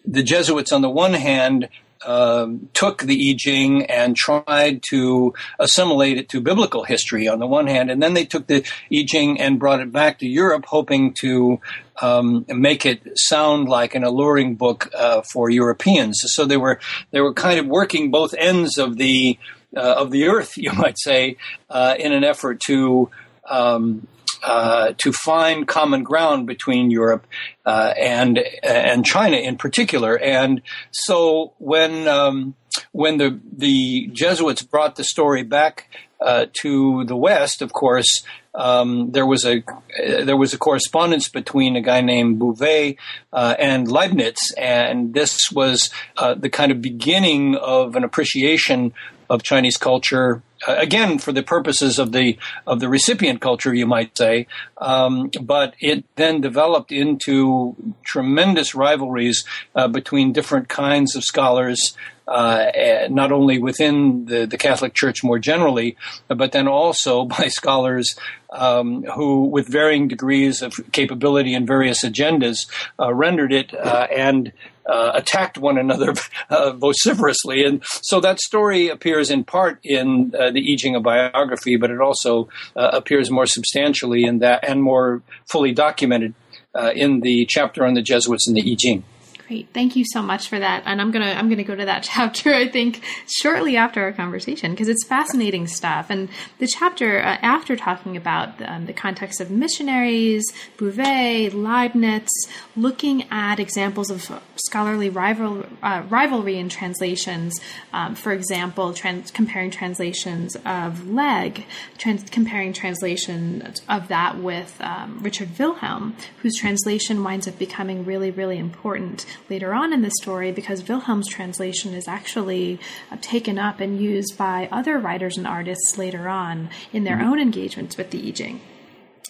[0.06, 1.68] the Jesuits, on the one hand,
[2.06, 7.46] um, took the I Ching and tried to assimilate it to biblical history on the
[7.46, 10.64] one hand, and then they took the I Ching and brought it back to Europe,
[10.66, 11.60] hoping to
[12.00, 16.20] um, make it sound like an alluring book uh, for Europeans.
[16.24, 16.80] So they were
[17.10, 19.38] they were kind of working both ends of the
[19.76, 21.36] uh, of the earth, you might say,
[21.68, 23.10] uh, in an effort to
[23.48, 24.06] um,
[24.42, 27.26] uh, to find common ground between Europe
[27.66, 30.18] uh, and and China in particular.
[30.18, 32.54] And so when um,
[32.92, 35.88] when the the Jesuits brought the story back
[36.20, 38.22] uh, to the West, of course,
[38.54, 39.62] um, there was a
[39.98, 42.96] there was a correspondence between a guy named Bouvet
[43.32, 48.92] uh, and Leibniz, and this was uh, the kind of beginning of an appreciation
[49.28, 54.16] of Chinese culture again for the purposes of the of the recipient culture, you might
[54.16, 54.46] say.
[54.78, 57.76] Um, but it then developed into
[58.10, 59.44] tremendous rivalries
[59.74, 61.94] uh, between different kinds of scholars.
[62.28, 65.96] Uh, not only within the, the, Catholic Church more generally,
[66.28, 68.14] but then also by scholars
[68.52, 72.68] um, who, with varying degrees of capability and various agendas,
[73.00, 74.52] uh, rendered it uh, and
[74.90, 76.14] uh, attacked one another
[76.50, 77.64] uh, vociferously.
[77.64, 82.00] And so that story appears in part in uh, the I Ching biography, but it
[82.00, 86.34] also uh, appears more substantially in that and more fully documented
[86.72, 89.02] Uh, in the chapter on the Jesuits in the I Ching.
[89.50, 89.66] Great.
[89.74, 90.84] Thank you so much for that.
[90.86, 94.00] And I'm going to I'm going to go to that chapter I think shortly after
[94.00, 96.06] our conversation because it's fascinating stuff.
[96.08, 96.28] And
[96.60, 100.44] the chapter uh, after talking about um, the context of missionaries,
[100.78, 102.28] Bouvet, Leibniz,
[102.76, 107.58] looking at examples of scholarly rival, uh, rivalry in translations.
[107.92, 111.64] Um, for example, trans- comparing translations of Legge,
[111.98, 118.30] trans- comparing translation of that with um, Richard Wilhelm, whose translation winds up becoming really,
[118.30, 122.78] really important later on in the story because Wilhelm's translation is actually
[123.10, 127.30] uh, taken up and used by other writers and artists later on in their mm-hmm.
[127.30, 128.60] own engagements with the I Ching.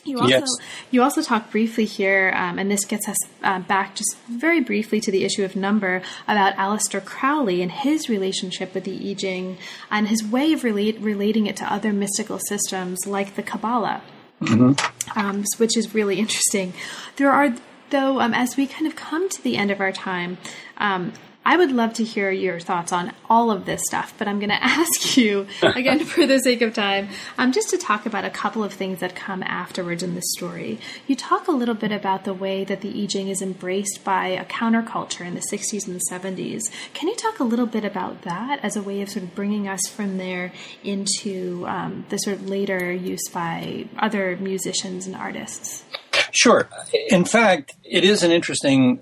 [0.05, 0.49] You also, yes.
[0.91, 4.99] you also talk briefly here, um, and this gets us uh, back just very briefly
[5.01, 9.59] to the issue of number about Aleister Crowley and his relationship with the I Ching
[9.91, 14.01] and his way of relate, relating it to other mystical systems like the Kabbalah,
[14.41, 15.19] mm-hmm.
[15.19, 16.73] um, which is really interesting.
[17.17, 17.55] There are
[17.91, 20.39] though, um, as we kind of come to the end of our time,
[20.79, 21.13] um,
[21.45, 24.51] I would love to hear your thoughts on all of this stuff, but I'm going
[24.51, 28.31] to ask you, again, for the sake of time, um, just to talk about a
[28.31, 30.79] couple of things that come afterwards in this story.
[31.07, 34.29] You talk a little bit about the way that the I Ching is embraced by
[34.29, 36.63] a counterculture in the 60s and the 70s.
[36.93, 39.67] Can you talk a little bit about that as a way of sort of bringing
[39.67, 40.53] us from there
[40.85, 45.85] into um, the sort of later use by other musicians and artists?
[46.33, 46.69] Sure.
[47.09, 49.01] In fact, it is an interesting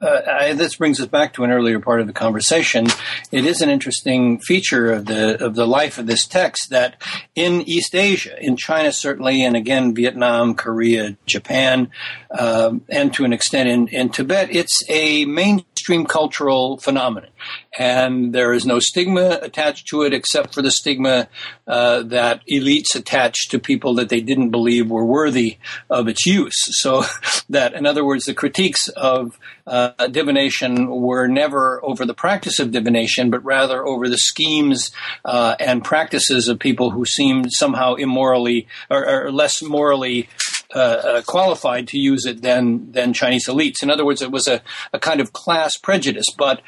[0.00, 2.86] uh, I, this brings us back to an earlier part of the conversation.
[3.32, 7.02] It is an interesting feature of the of the life of this text that
[7.34, 11.90] in East Asia, in China certainly, and again Vietnam, Korea, Japan,
[12.30, 17.30] um, and to an extent in, in Tibet, it's a mainstream cultural phenomenon,
[17.78, 21.28] and there is no stigma attached to it except for the stigma
[21.66, 25.58] uh, that elites attach to people that they didn't believe were worthy
[25.90, 26.56] of its use.
[26.80, 27.04] So
[27.48, 32.70] that, in other words, the critiques of uh, divination were never over the practice of
[32.70, 34.90] divination, but rather over the schemes
[35.24, 40.28] uh, and practices of people who seemed somehow immorally or, or less morally
[40.74, 43.82] uh, uh, qualified to use it than than Chinese elites.
[43.82, 44.60] In other words, it was a,
[44.92, 46.60] a kind of class prejudice, but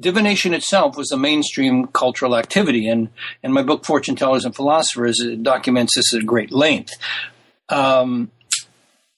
[0.00, 3.08] divination itself was a mainstream cultural activity, and
[3.42, 6.92] and my book Fortune Tellers and Philosophers documents this at great length.
[7.68, 8.30] Um,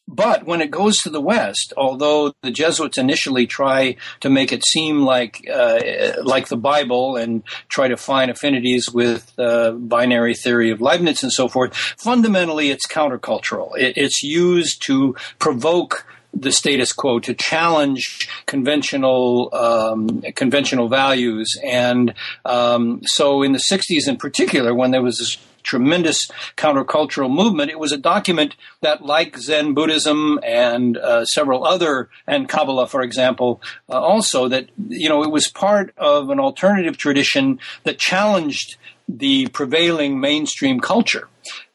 [0.09, 4.65] but when it goes to the West, although the Jesuits initially try to make it
[4.67, 5.81] seem like uh,
[6.23, 11.33] like the Bible and try to find affinities with uh, binary theory of Leibniz and
[11.33, 13.79] so forth, fundamentally it's countercultural.
[13.79, 22.15] It, it's used to provoke the status quo to challenge conventional um, conventional values and
[22.45, 27.71] um, so in the 60s in particular when there was this tremendous countercultural movement.
[27.71, 33.03] It was a document that, like Zen Buddhism and uh, several other, and Kabbalah, for
[33.03, 38.77] example, uh, also, that, you know, it was part of an alternative tradition that challenged
[39.09, 41.29] the prevailing mainstream culture.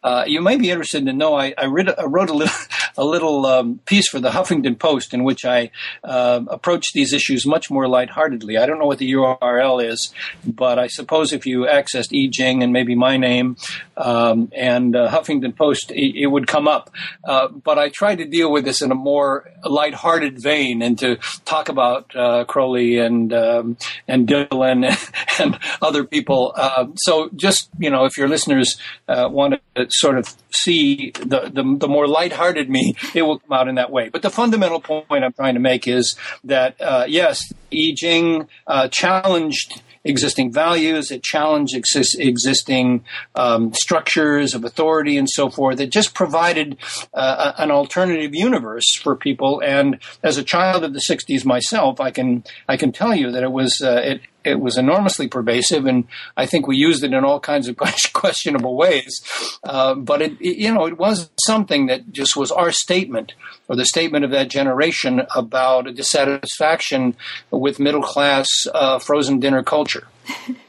[0.03, 2.55] Uh, you may be interested to know I, I, read, I wrote a little,
[2.97, 5.71] a little um, piece for the Huffington Post in which I
[6.03, 8.57] uh, approached these issues much more lightheartedly.
[8.57, 10.13] I don't know what the URL is,
[10.45, 13.57] but I suppose if you accessed I Ching and maybe my name
[13.97, 16.91] um, and uh, Huffington Post, it, it would come up.
[17.23, 21.17] Uh, but I tried to deal with this in a more lighthearted vein and to
[21.45, 23.77] talk about uh, Crowley and um,
[24.07, 24.85] and Dylan
[25.39, 26.53] and other people.
[26.55, 31.77] Uh, so just you know, if your listeners want to sort of see the, the,
[31.79, 34.09] the more lighthearted me, it will come out in that way.
[34.09, 38.87] But the fundamental point I'm trying to make is that, uh, yes, I Ching uh,
[38.89, 43.03] challenged existing values, it challenged exist, existing
[43.35, 45.79] um, structures of authority and so forth.
[45.79, 46.77] It just provided
[47.13, 49.61] uh, an alternative universe for people.
[49.63, 53.43] And as a child of the '60s myself, I can I can tell you that
[53.43, 57.23] it was uh, it it was enormously pervasive, and I think we used it in
[57.25, 57.77] all kinds of
[58.13, 59.21] questionable ways.
[59.63, 63.33] Uh, but it, it, you know, it was something that just was our statement,
[63.67, 67.15] or the statement of that generation about a dissatisfaction
[67.51, 70.07] with middle class uh, frozen dinner culture.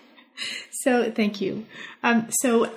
[0.71, 1.67] so, thank you.
[2.03, 2.71] Um, so,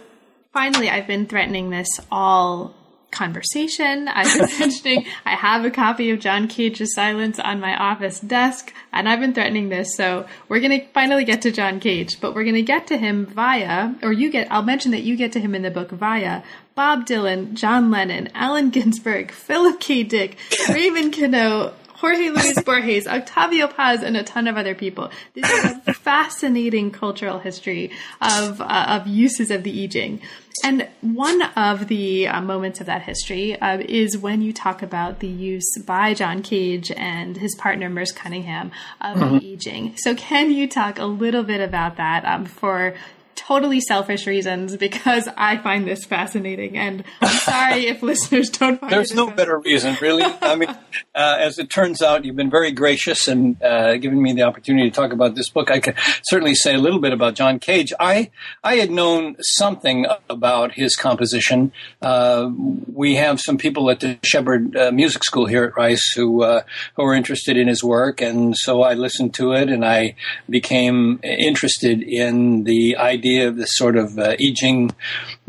[0.53, 2.75] finally, I've been threatening this all
[3.11, 4.07] conversation.
[4.07, 8.73] I've been mentioning I have a copy of John Cage's Silence on my office desk,
[8.91, 9.95] and I've been threatening this.
[9.95, 12.97] So we're going to finally get to John Cage, but we're going to get to
[12.97, 15.91] him via, or you get, I'll mention that you get to him in the book
[15.91, 16.43] via
[16.73, 20.03] Bob Dylan, John Lennon, Allen Ginsberg, Philip K.
[20.03, 20.37] Dick,
[20.69, 25.11] Raymond Queneau, Jorge Luis Borges, Octavio Paz, and a ton of other people.
[25.35, 30.19] This is a fascinating cultural history of uh, of uses of the I Ching.
[30.63, 35.19] And one of the uh, moments of that history uh, is when you talk about
[35.19, 39.37] the use by John Cage and his partner Merce Cunningham of mm-hmm.
[39.37, 39.93] the I Ching.
[39.97, 42.95] So, can you talk a little bit about that um, for
[43.35, 46.77] totally selfish reasons because I find this fascinating.
[46.77, 50.23] And I'm sorry if listeners don't find There's no better reason, really.
[50.41, 54.33] I mean, uh, as it turns out, you've been very gracious and uh, given me
[54.33, 55.71] the opportunity to talk about this book.
[55.71, 57.93] I can certainly say a little bit about John Cage.
[57.99, 58.31] I
[58.63, 61.71] I had known something about his composition.
[62.01, 62.49] Uh,
[62.93, 66.61] we have some people at the Shepherd uh, Music School here at Rice who uh,
[66.95, 70.15] who are interested in his work, and so I listened to it and I
[70.49, 74.89] became interested in the idea idea of this sort of uh, I Ching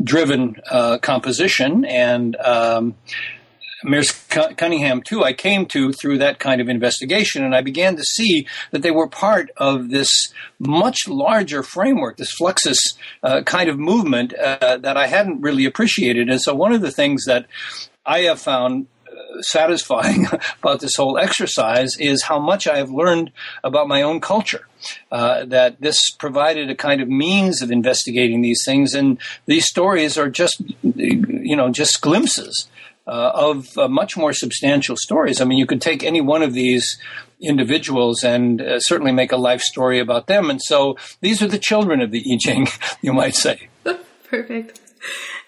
[0.03, 2.95] driven uh, composition and um,
[3.83, 8.03] Merce Cunningham too, I came to through that kind of investigation, and I began to
[8.03, 12.77] see that they were part of this much larger framework, this Fluxus
[13.23, 16.29] uh, kind of movement uh, that I hadn't really appreciated.
[16.29, 17.47] And so, one of the things that
[18.05, 18.87] I have found
[19.41, 20.27] satisfying
[20.61, 23.31] about this whole exercise is how much I have learned
[23.63, 24.67] about my own culture.
[25.11, 30.17] Uh, that this provided a kind of means of investigating these things, and these stories
[30.17, 32.67] are just, you know, just glimpses
[33.07, 35.41] uh, of uh, much more substantial stories.
[35.41, 36.97] I mean, you could take any one of these
[37.41, 40.49] individuals and uh, certainly make a life story about them.
[40.49, 42.67] And so these are the children of the I Ching,
[43.01, 43.67] you might say.
[44.23, 44.79] Perfect.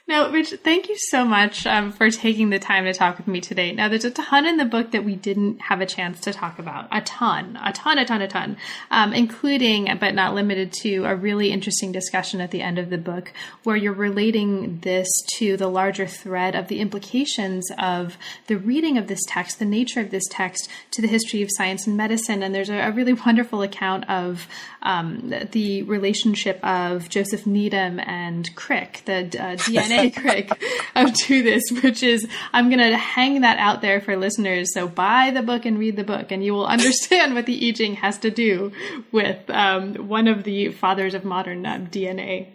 [0.08, 3.42] Now, Rich, thank you so much um, for taking the time to talk with me
[3.42, 3.72] today.
[3.72, 6.60] Now, there's a ton in the book that we didn't have a chance to talk
[6.60, 6.88] about.
[6.92, 8.56] A ton, a ton, a ton, a ton,
[8.92, 13.00] um, including, but not limited to, a really interesting discussion at the end of the
[13.00, 13.34] book
[13.64, 19.08] where you're relating this to the larger thread of the implications of the reading of
[19.08, 22.44] this text, the nature of this text, to the history of science and medicine.
[22.44, 24.48] And there's a, a really wonderful account of
[24.86, 30.52] um, the relationship of Joseph Needham and Crick, the uh, DNA Crick
[30.96, 34.74] of Do This, which is I'm going to hang that out there for listeners.
[34.74, 37.72] So buy the book and read the book, and you will understand what the I
[37.72, 38.72] Ching has to do
[39.12, 42.48] with um, one of the fathers of modern uh, DNA.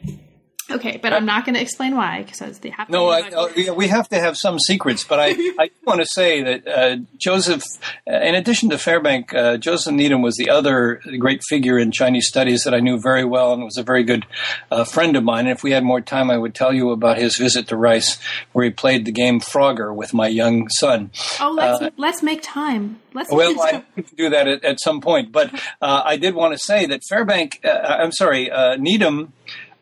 [0.71, 2.89] Okay, but I'm not going to explain why because they have.
[2.89, 5.05] No, I, uh, we have to have some secrets.
[5.05, 7.62] But I, I want to say that uh, Joseph,
[8.09, 12.29] uh, in addition to Fairbank, uh, Joseph Needham was the other great figure in Chinese
[12.29, 14.27] studies that I knew very well and was a very good
[14.71, 15.47] uh, friend of mine.
[15.47, 18.18] And if we had more time, I would tell you about his visit to Rice,
[18.53, 21.11] where he played the game Frogger with my young son.
[21.41, 23.01] Oh, let's uh, let's make time.
[23.12, 23.83] Let's well, I
[24.16, 25.33] do that at, at some point.
[25.33, 25.51] But
[25.81, 29.33] I did want to say that Fairbank, I'm sorry, Needham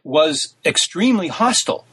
[0.08, 1.84] was extremely hostile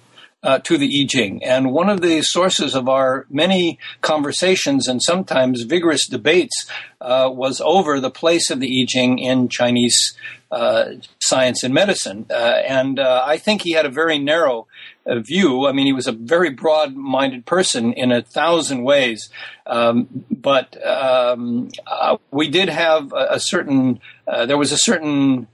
[0.42, 1.44] uh, to the I Ching.
[1.44, 6.70] And one of the sources of our many conversations and sometimes vigorous debates
[7.02, 10.16] uh, was over the place of the I Ching in Chinese
[10.52, 10.86] uh,
[11.20, 12.28] science and medicine.
[12.30, 14.68] Uh, and uh, I think he had a very narrow
[15.06, 15.68] uh, view.
[15.68, 19.30] I mean, he was a very broad minded person in a thousand ways.
[19.66, 21.70] Um, but um,
[22.32, 24.00] we did have a, a certain,
[24.48, 25.48] there was a certain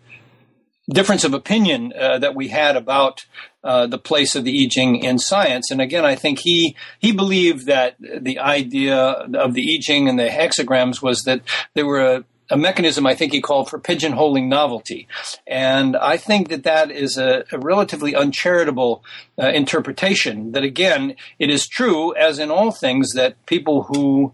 [0.93, 3.25] difference of opinion uh, that we had about
[3.63, 5.71] uh, the place of the I Ching in science.
[5.71, 10.19] And again, I think he he believed that the idea of the I Ching and
[10.19, 11.41] the hexagrams was that
[11.73, 15.07] they were a, a mechanism I think he called for pigeonholing novelty.
[15.45, 19.03] And I think that that is a, a relatively uncharitable
[19.41, 20.51] uh, interpretation.
[20.51, 24.33] That again, it is true, as in all things, that people who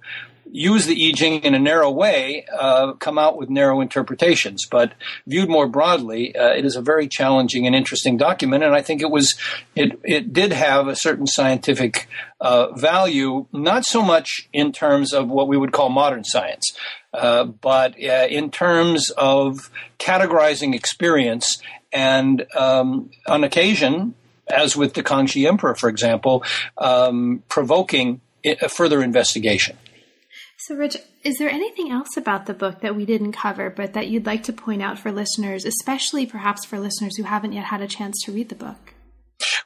[0.51, 4.65] use the I Ching in a narrow way uh, come out with narrow interpretations.
[4.69, 4.93] But
[5.25, 9.01] viewed more broadly, uh, it is a very challenging and interesting document, and I think
[9.01, 9.35] it was
[9.75, 12.07] it it did have a certain scientific
[12.39, 16.75] uh, value, not so much in terms of what we would call modern science.
[17.13, 24.13] Uh, but uh, in terms of categorizing experience and um, on occasion,
[24.47, 26.43] as with the Kangxi Emperor, for example,
[26.77, 29.77] um, provoking a further investigation.
[30.68, 34.09] So, Rich, is there anything else about the book that we didn't cover, but that
[34.09, 37.80] you'd like to point out for listeners, especially perhaps for listeners who haven't yet had
[37.80, 38.93] a chance to read the book?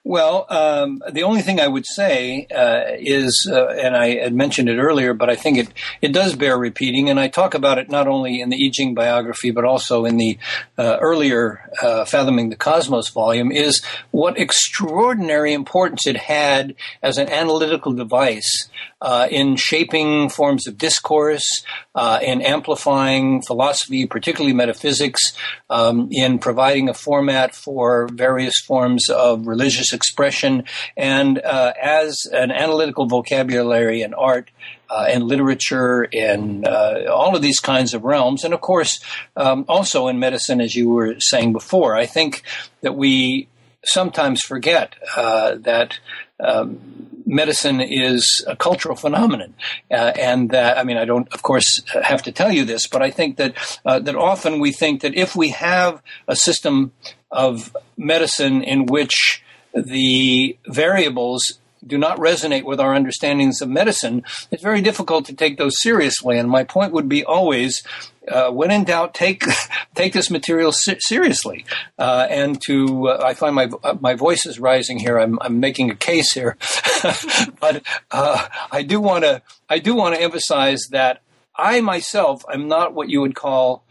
[0.04, 4.70] Well, um, the only thing I would say uh, is, uh, and I had mentioned
[4.70, 5.68] it earlier, but I think it,
[6.02, 8.94] it does bear repeating, and I talk about it not only in the I Ching
[8.94, 10.38] biography, but also in the
[10.78, 17.30] uh, earlier uh, Fathoming the Cosmos volume, is what extraordinary importance it had as an
[17.30, 18.70] analytical device
[19.02, 21.64] uh, in shaping forms of discourse,
[21.94, 25.34] uh, in amplifying philosophy, particularly metaphysics,
[25.70, 30.64] um, in providing a format for various forms of religious expression,
[30.96, 34.50] and uh, as an analytical vocabulary in art
[34.90, 39.02] uh, and literature and uh, all of these kinds of realms, and of course
[39.36, 41.96] um, also in medicine, as you were saying before.
[41.96, 42.44] I think
[42.82, 43.48] that we
[43.84, 46.00] sometimes forget uh, that.
[46.40, 49.54] Um, medicine is a cultural phenomenon,
[49.90, 53.02] uh, and that I mean I don't, of course, have to tell you this, but
[53.02, 53.56] I think that
[53.86, 56.92] uh, that often we think that if we have a system
[57.32, 59.42] of medicine in which
[59.74, 65.58] the variables do not resonate with our understandings of medicine, it's very difficult to take
[65.58, 66.38] those seriously.
[66.38, 67.82] And my point would be always,
[68.28, 69.44] uh, when in doubt, take
[69.96, 71.66] take this material se- seriously.
[71.98, 73.70] Uh, and to, uh, I find my
[74.00, 75.18] my voice is rising here.
[75.18, 76.58] I'm I'm making a case here,
[77.60, 81.22] but uh, I do want to I do want to emphasize that
[81.56, 83.84] I myself am not what you would call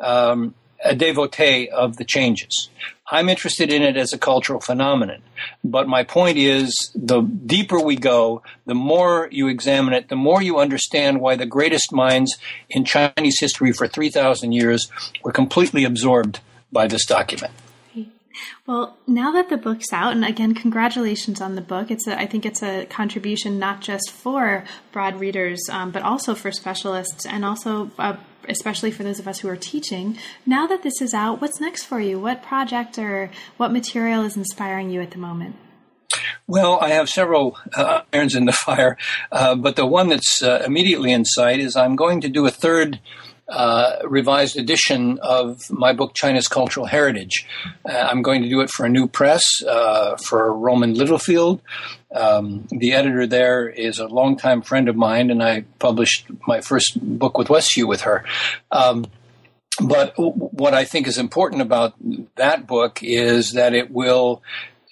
[0.00, 0.54] um,
[0.84, 2.70] a devotee of the changes.
[3.10, 5.22] I'm interested in it as a cultural phenomenon.
[5.62, 10.40] But my point is the deeper we go, the more you examine it, the more
[10.40, 12.36] you understand why the greatest minds
[12.70, 14.90] in Chinese history for 3,000 years
[15.22, 16.40] were completely absorbed
[16.72, 17.52] by this document.
[18.66, 21.90] Well, now that the book's out, and again, congratulations on the book.
[21.90, 26.34] It's a, I think it's a contribution not just for broad readers, um, but also
[26.34, 28.16] for specialists, and also uh,
[28.48, 30.18] especially for those of us who are teaching.
[30.46, 32.18] Now that this is out, what's next for you?
[32.18, 35.56] What project or what material is inspiring you at the moment?
[36.46, 38.98] Well, I have several uh, irons in the fire,
[39.32, 42.50] uh, but the one that's uh, immediately in sight is I'm going to do a
[42.50, 43.00] third
[43.48, 47.46] uh, revised edition of my book, China's Cultural Heritage.
[47.84, 51.60] Uh, I'm going to do it for a new press uh, for Rowman Littlefield.
[52.14, 56.98] Um, the editor there is a longtime friend of mine, and I published my first
[57.00, 58.24] book with Westview with her.
[58.70, 59.06] Um,
[59.82, 61.94] but what I think is important about
[62.36, 64.42] that book is that it will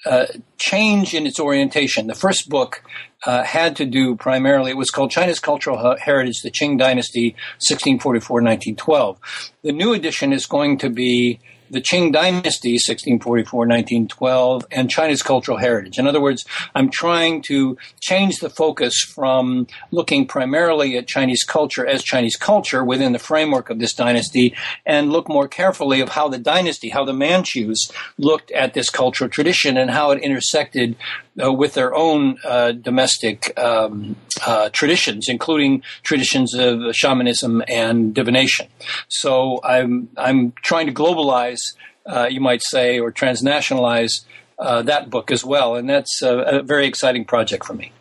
[0.05, 0.27] uh,
[0.59, 2.09] change in its orientation.
[2.09, 2.83] The first book
[3.27, 8.43] uh, had to do primarily, it was called China's Cultural Heritage, the Qing Dynasty, 1644
[8.43, 9.19] 1912.
[9.63, 11.41] The new edition is going to be
[11.73, 15.99] the Qing Dynasty, 1644-1912, and China's cultural heritage.
[15.99, 16.45] In other words,
[16.75, 22.85] I'm trying to change the focus from looking primarily at Chinese culture as Chinese culture
[22.85, 24.55] within the framework of this dynasty
[24.85, 29.31] and look more carefully of how the dynasty, how the Manchus looked at this cultural
[29.31, 30.95] tradition and how it intersected
[31.43, 38.67] uh, with their own uh, domestic um, uh, traditions, including traditions of shamanism and divination.
[39.09, 41.61] So I'm I'm trying to globalize,
[42.07, 44.25] uh, you might say, or transnationalize
[44.59, 47.93] uh, that book as well, and that's a, a very exciting project for me.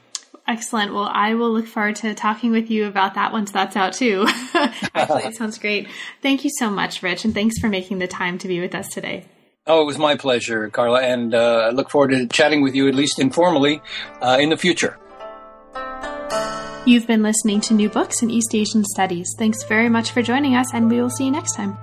[0.47, 0.93] Excellent.
[0.93, 4.25] Well, I will look forward to talking with you about that once that's out too.
[4.93, 5.87] Actually, it sounds great.
[6.21, 8.89] Thank you so much, Rich, and thanks for making the time to be with us
[8.89, 9.25] today.
[9.67, 12.87] Oh, it was my pleasure, Carla, and uh, I look forward to chatting with you,
[12.87, 13.79] at least informally,
[14.19, 14.97] uh, in the future.
[16.87, 19.35] You've been listening to New Books in East Asian Studies.
[19.37, 21.77] Thanks very much for joining us, and we will see you next time.